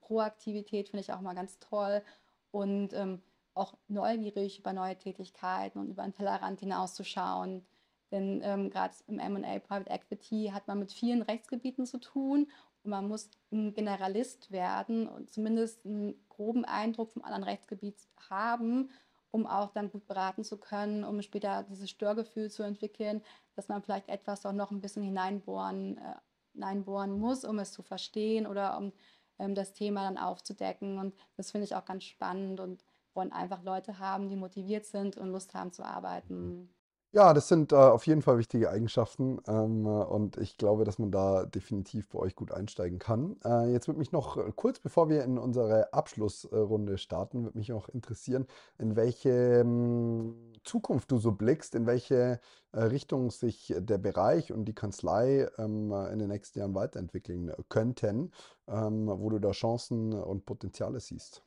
[0.00, 2.02] Proaktivität finde ich auch mal ganz toll
[2.50, 3.22] und ähm,
[3.54, 7.66] auch neugierig über neue Tätigkeiten und über den Tellerrand hinauszuschauen.
[8.10, 12.50] Denn ähm, gerade im MA Private Equity hat man mit vielen Rechtsgebieten zu tun
[12.82, 17.96] und man muss ein Generalist werden und zumindest einen groben Eindruck vom anderen Rechtsgebiet
[18.28, 18.90] haben,
[19.30, 23.22] um auch dann gut beraten zu können, um später dieses Störgefühl zu entwickeln,
[23.54, 26.14] dass man vielleicht etwas auch noch ein bisschen hineinbohren, äh,
[26.52, 28.92] hineinbohren muss, um es zu verstehen oder um
[29.38, 30.98] ähm, das Thema dann aufzudecken.
[30.98, 35.16] Und das finde ich auch ganz spannend und wollen einfach Leute haben, die motiviert sind
[35.16, 36.72] und Lust haben zu arbeiten.
[37.12, 41.10] Ja, das sind äh, auf jeden Fall wichtige Eigenschaften ähm, und ich glaube, dass man
[41.10, 43.36] da definitiv bei euch gut einsteigen kann.
[43.44, 47.68] Äh, jetzt würde mich noch äh, kurz, bevor wir in unsere Abschlussrunde starten, würde mich
[47.68, 48.46] noch interessieren,
[48.78, 52.38] in welche ähm, Zukunft du so blickst, in welche
[52.70, 58.30] äh, Richtung sich der Bereich und die Kanzlei ähm, in den nächsten Jahren weiterentwickeln könnten,
[58.68, 61.42] ähm, wo du da Chancen und Potenziale siehst.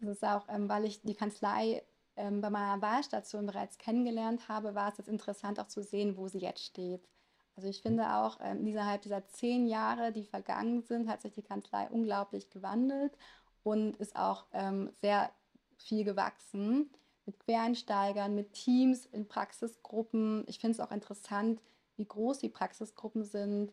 [0.00, 1.84] Das ist auch, ähm, weil ich die Kanzlei
[2.18, 6.28] ähm, bei meiner Wahlstation bereits kennengelernt habe, war es jetzt interessant auch zu sehen, wo
[6.28, 7.08] sie jetzt steht.
[7.56, 11.42] Also ich finde auch, ähm, innerhalb dieser zehn Jahre, die vergangen sind, hat sich die
[11.42, 13.16] Kanzlei unglaublich gewandelt
[13.62, 15.30] und ist auch ähm, sehr
[15.76, 16.90] viel gewachsen
[17.26, 20.44] mit Quereinsteigern, mit Teams in Praxisgruppen.
[20.46, 21.60] Ich finde es auch interessant,
[21.96, 23.72] wie groß die Praxisgruppen sind.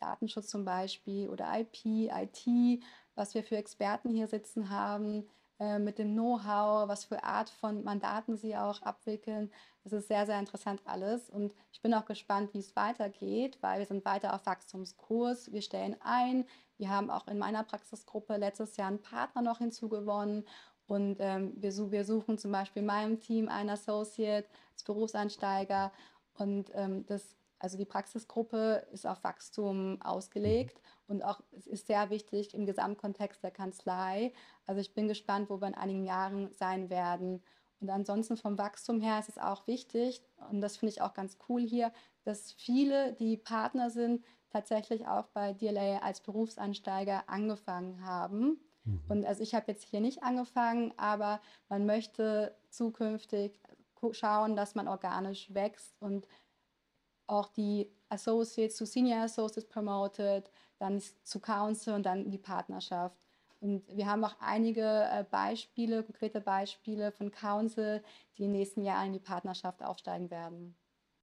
[0.00, 2.82] Datenschutz zum Beispiel oder IP, IT,
[3.14, 5.26] was wir für Experten hier sitzen haben.
[5.60, 9.52] Äh, mit dem Know-how, was für Art von Mandaten sie auch abwickeln.
[9.84, 11.30] Das ist sehr, sehr interessant alles.
[11.30, 15.52] Und ich bin auch gespannt, wie es weitergeht, weil wir sind weiter auf Wachstumskurs.
[15.52, 16.44] Wir stellen ein.
[16.76, 20.44] Wir haben auch in meiner Praxisgruppe letztes Jahr einen Partner noch hinzugewonnen.
[20.86, 25.92] Und ähm, wir, wir, suchen zum Beispiel in meinem Team einen Associate als Berufseinsteiger.
[26.36, 32.10] Und ähm, das also die Praxisgruppe ist auf Wachstum ausgelegt und auch es ist sehr
[32.10, 34.32] wichtig im Gesamtkontext der Kanzlei.
[34.66, 37.42] Also ich bin gespannt, wo wir in einigen Jahren sein werden.
[37.80, 41.36] Und ansonsten vom Wachstum her ist es auch wichtig, und das finde ich auch ganz
[41.48, 48.60] cool hier, dass viele, die Partner sind, tatsächlich auch bei DLA als Berufsansteiger angefangen haben.
[48.84, 49.02] Mhm.
[49.08, 53.60] Und also ich habe jetzt hier nicht angefangen, aber man möchte zukünftig
[54.12, 56.28] schauen, dass man organisch wächst und
[57.26, 60.50] auch die Associates zu Senior Associates promoted,
[60.84, 63.16] dann zu Council und dann in die Partnerschaft.
[63.60, 68.02] Und wir haben auch einige äh, Beispiele, konkrete Beispiele von Council,
[68.36, 70.76] die den nächsten Jahren in die Partnerschaft aufsteigen werden.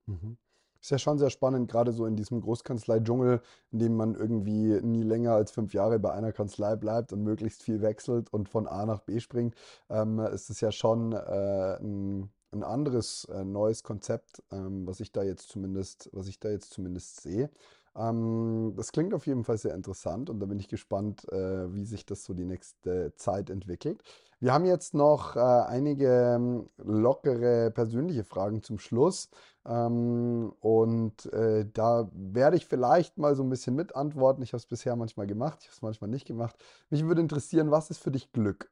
[0.07, 0.37] Mhm.
[0.81, 5.03] Ist ja schon sehr spannend, gerade so in diesem Großkanzlei-Dschungel, in dem man irgendwie nie
[5.03, 8.87] länger als fünf Jahre bei einer Kanzlei bleibt und möglichst viel wechselt und von A
[8.87, 9.53] nach B springt,
[9.89, 15.11] ähm, ist es ja schon äh, ein ein anderes äh, neues Konzept, ähm, was ich
[15.11, 17.49] da jetzt zumindest, was ich da jetzt zumindest sehe.
[17.95, 21.85] Ähm, das klingt auf jeden Fall sehr interessant und da bin ich gespannt, äh, wie
[21.85, 24.01] sich das so die nächste Zeit entwickelt.
[24.39, 29.29] Wir haben jetzt noch äh, einige ähm, lockere persönliche Fragen zum Schluss.
[29.67, 34.41] Ähm, und äh, da werde ich vielleicht mal so ein bisschen mitantworten.
[34.41, 36.55] Ich habe es bisher manchmal gemacht, ich habe es manchmal nicht gemacht.
[36.89, 38.71] Mich würde interessieren, was ist für dich Glück?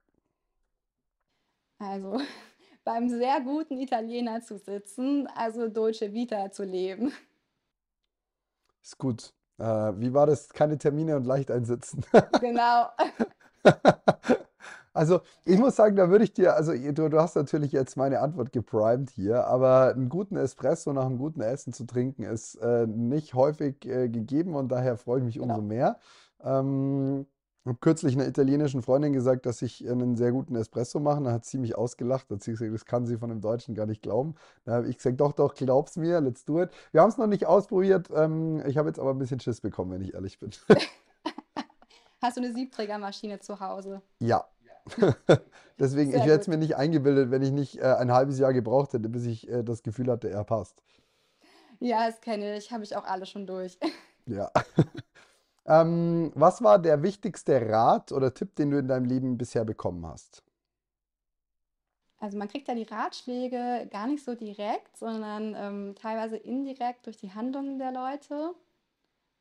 [1.77, 2.19] Also,
[2.83, 7.13] beim sehr guten Italiener zu sitzen, also Dolce Vita zu leben.
[8.83, 9.33] Ist gut.
[9.57, 10.49] Äh, wie war das?
[10.49, 12.03] Keine Termine und leicht einsitzen.
[12.39, 12.87] Genau.
[14.91, 18.19] Also, ich muss sagen, da würde ich dir, also du, du hast natürlich jetzt meine
[18.19, 22.87] Antwort geprimed hier, aber einen guten Espresso nach einem guten Essen zu trinken, ist äh,
[22.87, 25.67] nicht häufig äh, gegeben und daher freue ich mich umso genau.
[25.67, 25.99] mehr.
[26.43, 27.27] Ähm,
[27.69, 31.23] habe kürzlich einer italienischen Freundin gesagt, dass ich einen sehr guten Espresso mache.
[31.23, 32.29] Da hat sie mich ausgelacht.
[32.29, 34.35] Da hat sie gesagt, das kann sie von einem Deutschen gar nicht glauben.
[34.65, 36.71] Da habe ich gesagt, doch, doch, glaub's mir, let's do it.
[36.91, 38.09] Wir haben es noch nicht ausprobiert.
[38.13, 40.49] Ähm, ich habe jetzt aber ein bisschen Schiss bekommen, wenn ich ehrlich bin.
[42.21, 44.01] Hast du eine Siebträgermaschine zu Hause?
[44.19, 44.45] Ja.
[45.79, 48.51] Deswegen, sehr ich hätte es mir nicht eingebildet, wenn ich nicht äh, ein halbes Jahr
[48.51, 50.81] gebraucht hätte, bis ich äh, das Gefühl hatte, er passt.
[51.79, 52.71] Ja, das kenne ich.
[52.71, 53.77] Habe ich auch alle schon durch.
[54.25, 54.51] Ja.
[55.69, 60.05] Ähm, was war der wichtigste Rat oder Tipp, den du in deinem Leben bisher bekommen
[60.05, 60.43] hast?
[62.17, 67.17] Also man kriegt ja die Ratschläge gar nicht so direkt, sondern ähm, teilweise indirekt durch
[67.17, 68.55] die Handlungen der Leute.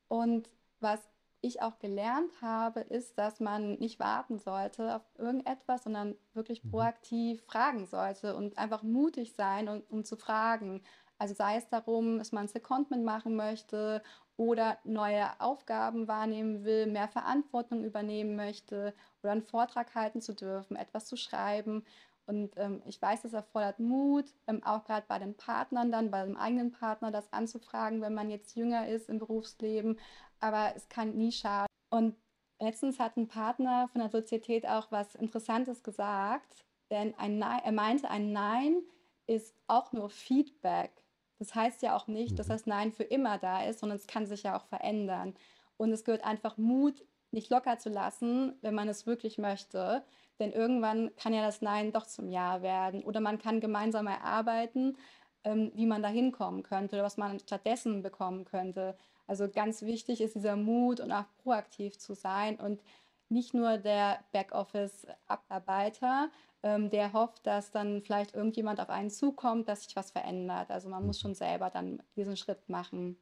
[0.07, 0.99] Und was
[1.41, 6.71] ich auch gelernt habe, ist, dass man nicht warten sollte auf irgendetwas, sondern wirklich mhm.
[6.71, 10.83] proaktiv fragen sollte und einfach mutig sein, um, um zu fragen.
[11.17, 14.03] Also sei es darum, dass man ein Secondment machen möchte
[14.39, 20.77] oder neue Aufgaben wahrnehmen will, mehr Verantwortung übernehmen möchte oder einen Vortrag halten zu dürfen,
[20.77, 21.83] etwas zu schreiben.
[22.25, 26.23] Und ähm, ich weiß, es erfordert Mut, ähm, auch gerade bei den Partnern dann, bei
[26.23, 29.99] dem eigenen Partner, das anzufragen, wenn man jetzt jünger ist im Berufsleben.
[30.39, 31.67] Aber es kann nie schaden.
[31.89, 32.15] Und
[32.61, 37.73] letztens hat ein Partner von der Sozietät auch was Interessantes gesagt, denn ein Nein, er
[37.73, 38.83] meinte, ein Nein
[39.27, 41.03] ist auch nur Feedback.
[41.39, 42.51] Das heißt ja auch nicht, dass mhm.
[42.51, 45.33] das Nein für immer da ist, sondern es kann sich ja auch verändern.
[45.77, 50.03] Und es gehört einfach Mut, nicht locker zu lassen, wenn man es wirklich möchte.
[50.39, 53.03] Denn irgendwann kann ja das Nein doch zum Ja werden.
[53.03, 54.97] Oder man kann gemeinsam erarbeiten,
[55.43, 58.97] ähm, wie man da hinkommen könnte oder was man stattdessen bekommen könnte.
[59.27, 62.59] Also ganz wichtig ist dieser Mut und auch proaktiv zu sein.
[62.59, 62.81] Und
[63.29, 66.29] nicht nur der Backoffice-Abarbeiter,
[66.63, 70.71] ähm, der hofft, dass dann vielleicht irgendjemand auf einen zukommt, dass sich was verändert.
[70.71, 71.21] Also man muss mhm.
[71.21, 73.17] schon selber dann diesen Schritt machen.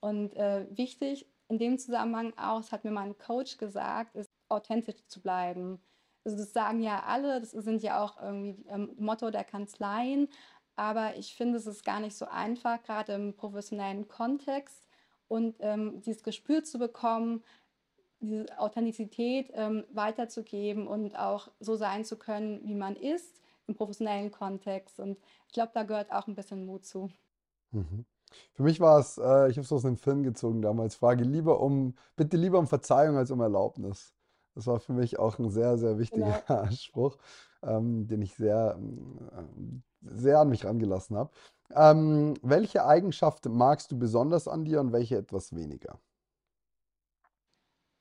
[0.00, 5.04] Und äh, wichtig in dem Zusammenhang auch, das hat mir mein Coach gesagt, ist authentisch
[5.06, 5.80] zu bleiben.
[6.24, 10.28] Also das sagen ja alle, das sind ja auch irgendwie ähm, Motto der Kanzleien,
[10.76, 14.88] aber ich finde, es ist gar nicht so einfach, gerade im professionellen Kontext
[15.28, 17.42] und ähm, dieses Gespür zu bekommen,
[18.20, 24.30] diese Authentizität ähm, weiterzugeben und auch so sein zu können, wie man ist im professionellen
[24.30, 25.00] Kontext.
[25.00, 27.10] Und ich glaube, da gehört auch ein bisschen Mut zu.
[27.70, 28.04] Mhm.
[28.52, 31.60] Für mich war es, äh, ich habe es aus einem Film gezogen damals, Frage lieber
[31.60, 34.14] um, bitte lieber um Verzeihung als um Erlaubnis.
[34.54, 36.66] Das war für mich auch ein sehr, sehr wichtiger genau.
[36.70, 37.16] Spruch,
[37.62, 38.78] ähm, den ich sehr,
[39.32, 39.42] äh,
[40.02, 41.30] sehr an mich rangelassen habe.
[41.72, 45.98] Ähm, welche Eigenschaft magst du besonders an dir und welche etwas weniger?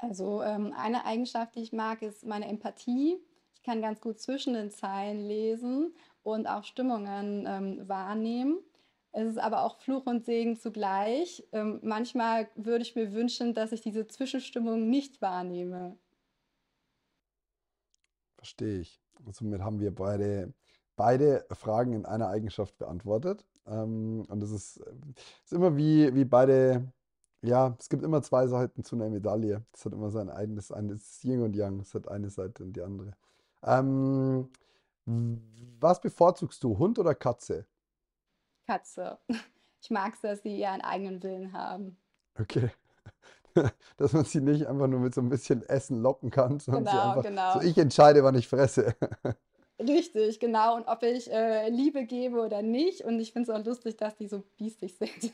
[0.01, 3.17] Also ähm, eine Eigenschaft, die ich mag, ist meine Empathie.
[3.53, 5.93] Ich kann ganz gut zwischen den Zeilen lesen
[6.23, 8.59] und auch Stimmungen ähm, wahrnehmen.
[9.11, 11.43] Es ist aber auch Fluch und Segen zugleich.
[11.51, 15.97] Ähm, manchmal würde ich mir wünschen, dass ich diese Zwischenstimmung nicht wahrnehme.
[18.37, 19.01] Verstehe ich.
[19.25, 20.53] Und somit haben wir beide,
[20.95, 23.45] beide Fragen in einer Eigenschaft beantwortet.
[23.67, 24.77] Ähm, und es ist,
[25.43, 26.91] ist immer wie, wie beide,
[27.41, 29.63] ja, es gibt immer zwei Seiten zu einer Medaille.
[29.73, 31.79] Es hat immer sein eigenes, eines Yin und Yang.
[31.81, 33.13] Es hat eine Seite und die andere.
[33.63, 34.49] Ähm,
[35.05, 37.65] was bevorzugst du, Hund oder Katze?
[38.67, 39.17] Katze.
[39.81, 41.97] Ich mag es, dass sie ihren eigenen Willen haben.
[42.37, 42.69] Okay.
[43.95, 46.91] Dass man sie nicht einfach nur mit so ein bisschen Essen locken kann, sondern sie
[46.91, 47.53] Genau, einfach genau.
[47.53, 48.93] so, ich entscheide, wann ich fresse.
[49.79, 50.75] Richtig, genau.
[50.75, 53.05] Und ob ich äh, Liebe gebe oder nicht.
[53.05, 55.33] Und ich finde es auch lustig, dass die so biestig sind.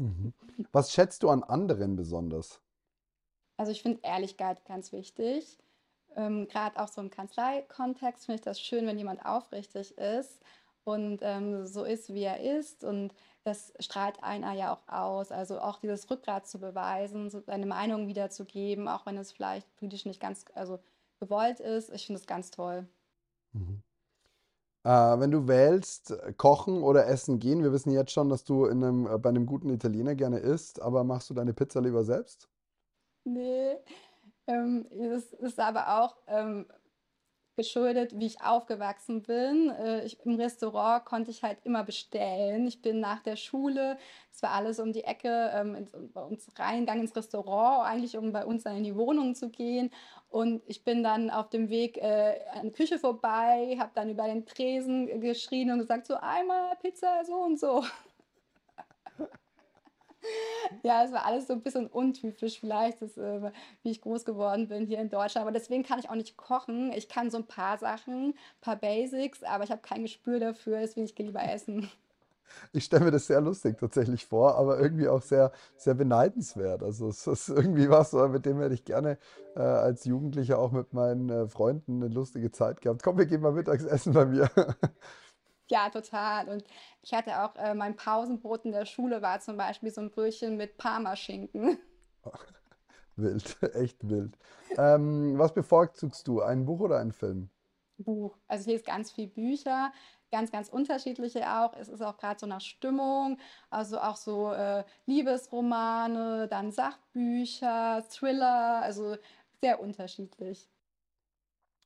[0.00, 0.32] Mhm.
[0.72, 2.60] Was schätzt du an anderen besonders?
[3.58, 5.58] Also ich finde Ehrlichkeit ganz wichtig.
[6.16, 10.40] Ähm, Gerade auch so im Kanzleikontext finde ich das schön, wenn jemand aufrichtig ist
[10.84, 12.82] und ähm, so ist, wie er ist.
[12.82, 13.12] Und
[13.44, 15.30] das strahlt einer ja auch aus.
[15.30, 20.06] Also auch dieses Rückgrat zu beweisen, so seine Meinung wiederzugeben, auch wenn es vielleicht politisch
[20.06, 20.80] nicht ganz also
[21.20, 21.90] gewollt ist.
[21.90, 22.88] Ich finde es ganz toll.
[24.84, 28.82] Äh, wenn du wählst, kochen oder essen gehen, wir wissen jetzt schon, dass du in
[28.82, 32.48] einem, äh, bei einem guten Italiener gerne isst, aber machst du deine Pizza lieber selbst?
[33.24, 33.76] Nee,
[34.46, 36.66] ähm, das ist aber auch ähm,
[37.56, 39.70] geschuldet, wie ich aufgewachsen bin.
[39.70, 42.66] Äh, ich, Im Restaurant konnte ich halt immer bestellen.
[42.66, 43.98] Ich bin nach der Schule,
[44.32, 48.32] es war alles um die Ecke, ähm, ins, bei uns reingegangen ins Restaurant, eigentlich um
[48.32, 49.90] bei uns dann in die Wohnung zu gehen.
[50.30, 54.26] Und ich bin dann auf dem Weg äh, an der Küche vorbei, habe dann über
[54.28, 57.84] den Tresen geschrien und gesagt, so einmal Pizza so und so.
[60.84, 63.50] ja, es war alles so ein bisschen untypisch vielleicht, das, äh,
[63.82, 65.44] wie ich groß geworden bin hier in Deutschland.
[65.48, 66.92] Aber deswegen kann ich auch nicht kochen.
[66.92, 70.78] Ich kann so ein paar Sachen, ein paar Basics, aber ich habe kein Gespür dafür,
[70.78, 71.90] deswegen ich gehe lieber essen.
[72.72, 76.82] Ich stelle mir das sehr lustig tatsächlich vor, aber irgendwie auch sehr, sehr beneidenswert.
[76.82, 79.18] Also es ist irgendwie was, mit dem hätte ich gerne
[79.56, 83.02] äh, als Jugendlicher auch mit meinen äh, Freunden eine lustige Zeit gehabt.
[83.02, 84.50] Komm, wir gehen mal mittags essen bei mir.
[85.70, 86.48] Ja, total.
[86.48, 86.64] Und
[87.00, 90.56] ich hatte auch äh, mein Pausenbrot in der Schule war zum Beispiel so ein Brötchen
[90.56, 91.78] mit Parmaschinken.
[93.16, 94.38] Wild, echt wild.
[94.78, 97.50] Ähm, was bevorzugst du, ein Buch oder ein Film?
[97.98, 98.36] Buch.
[98.48, 99.92] Also ich lese ganz viel Bücher,
[100.30, 101.74] ganz, ganz unterschiedliche auch.
[101.74, 108.82] Es ist auch gerade so nach Stimmung, also auch so äh, Liebesromane, dann Sachbücher, Thriller,
[108.82, 109.16] also
[109.60, 110.68] sehr unterschiedlich.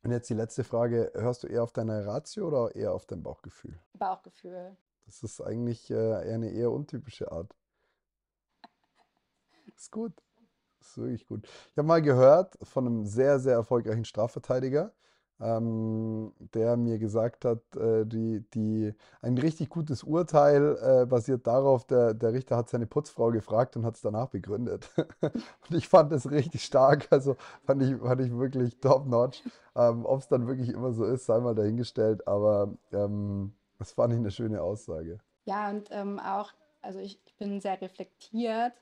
[0.02, 3.22] Und jetzt die letzte Frage: Hörst du eher auf deine Ratio oder eher auf dein
[3.22, 3.78] Bauchgefühl?
[3.94, 4.76] Bauchgefühl.
[5.06, 7.54] Das ist eigentlich äh, eher eine eher untypische Art.
[9.76, 10.12] Ist gut.
[10.80, 11.46] Ist wirklich gut.
[11.46, 14.92] Ich habe mal gehört von einem sehr, sehr erfolgreichen Strafverteidiger,
[15.40, 21.84] ähm, der mir gesagt hat, äh, die, die, ein richtig gutes Urteil äh, basiert darauf,
[21.84, 24.90] der, der Richter hat seine Putzfrau gefragt und hat es danach begründet.
[25.20, 29.42] und ich fand das richtig stark, also fand ich, fand ich wirklich top-notch.
[29.74, 34.12] Ähm, Ob es dann wirklich immer so ist, sei mal dahingestellt, aber ähm, das fand
[34.12, 35.18] ich eine schöne Aussage.
[35.46, 38.72] Ja, und ähm, auch, also ich, ich bin sehr reflektiert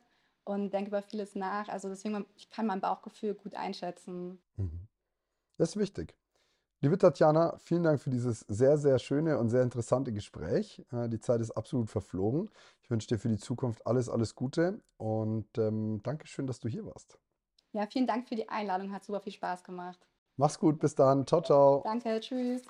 [0.45, 1.69] und denke über vieles nach.
[1.69, 4.39] Also deswegen, ich kann mein Bauchgefühl gut einschätzen.
[4.57, 4.87] Mhm.
[5.57, 6.15] Das ist wichtig.
[6.83, 10.85] Liebe Tatjana, vielen Dank für dieses sehr, sehr schöne und sehr interessante Gespräch.
[10.91, 12.51] Äh, die Zeit ist absolut verflogen.
[12.83, 16.69] Ich wünsche dir für die Zukunft alles, alles Gute und ähm, danke schön, dass du
[16.69, 17.21] hier warst.
[17.73, 18.91] Ja, vielen Dank für die Einladung.
[18.91, 20.01] Hat super viel Spaß gemacht.
[20.37, 21.25] Mach's gut, bis dann.
[21.25, 21.83] Ciao, ciao.
[21.85, 22.63] Danke, tschüss.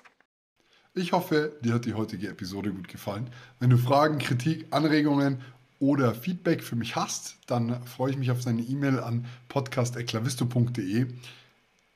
[0.93, 3.31] Ich hoffe, dir hat die heutige Episode gut gefallen.
[3.59, 5.41] Wenn du Fragen, Kritik, Anregungen
[5.79, 11.07] oder Feedback für mich hast, dann freue ich mich auf deine E-Mail an podcast.klavisto.de.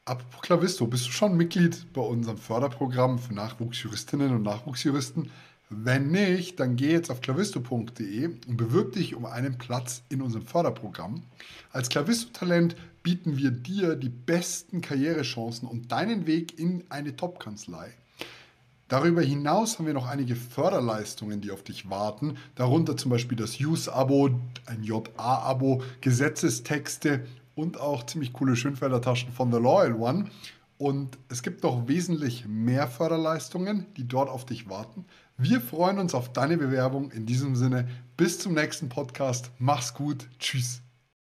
[0.08, 5.30] Apropos Klavisto, bist du schon Mitglied bei unserem Förderprogramm für Nachwuchsjuristinnen und Nachwuchsjuristen?
[5.70, 10.45] Wenn nicht, dann geh jetzt auf clavisto.de und bewirb dich um einen Platz in unserem
[10.45, 11.24] Förderprogramm.
[11.74, 17.91] Als Clavisto-Talent bieten wir dir die besten Karrierechancen und deinen Weg in eine Top-Kanzlei.
[18.88, 23.60] Darüber hinaus haben wir noch einige Förderleistungen, die auf dich warten, darunter zum Beispiel das
[23.60, 27.26] Use-Abo, ein JA-Abo, Gesetzestexte
[27.58, 30.26] und auch ziemlich coole Schönfelder Taschen von The Loyal One.
[30.78, 35.05] Und es gibt noch wesentlich mehr Förderleistungen, die dort auf dich warten.
[35.38, 37.12] Wir freuen uns auf deine Bewerbung.
[37.12, 39.49] In diesem Sinne, bis zum nächsten Podcast.
[39.58, 40.28] Mach's gut.
[40.38, 40.86] Tschüss.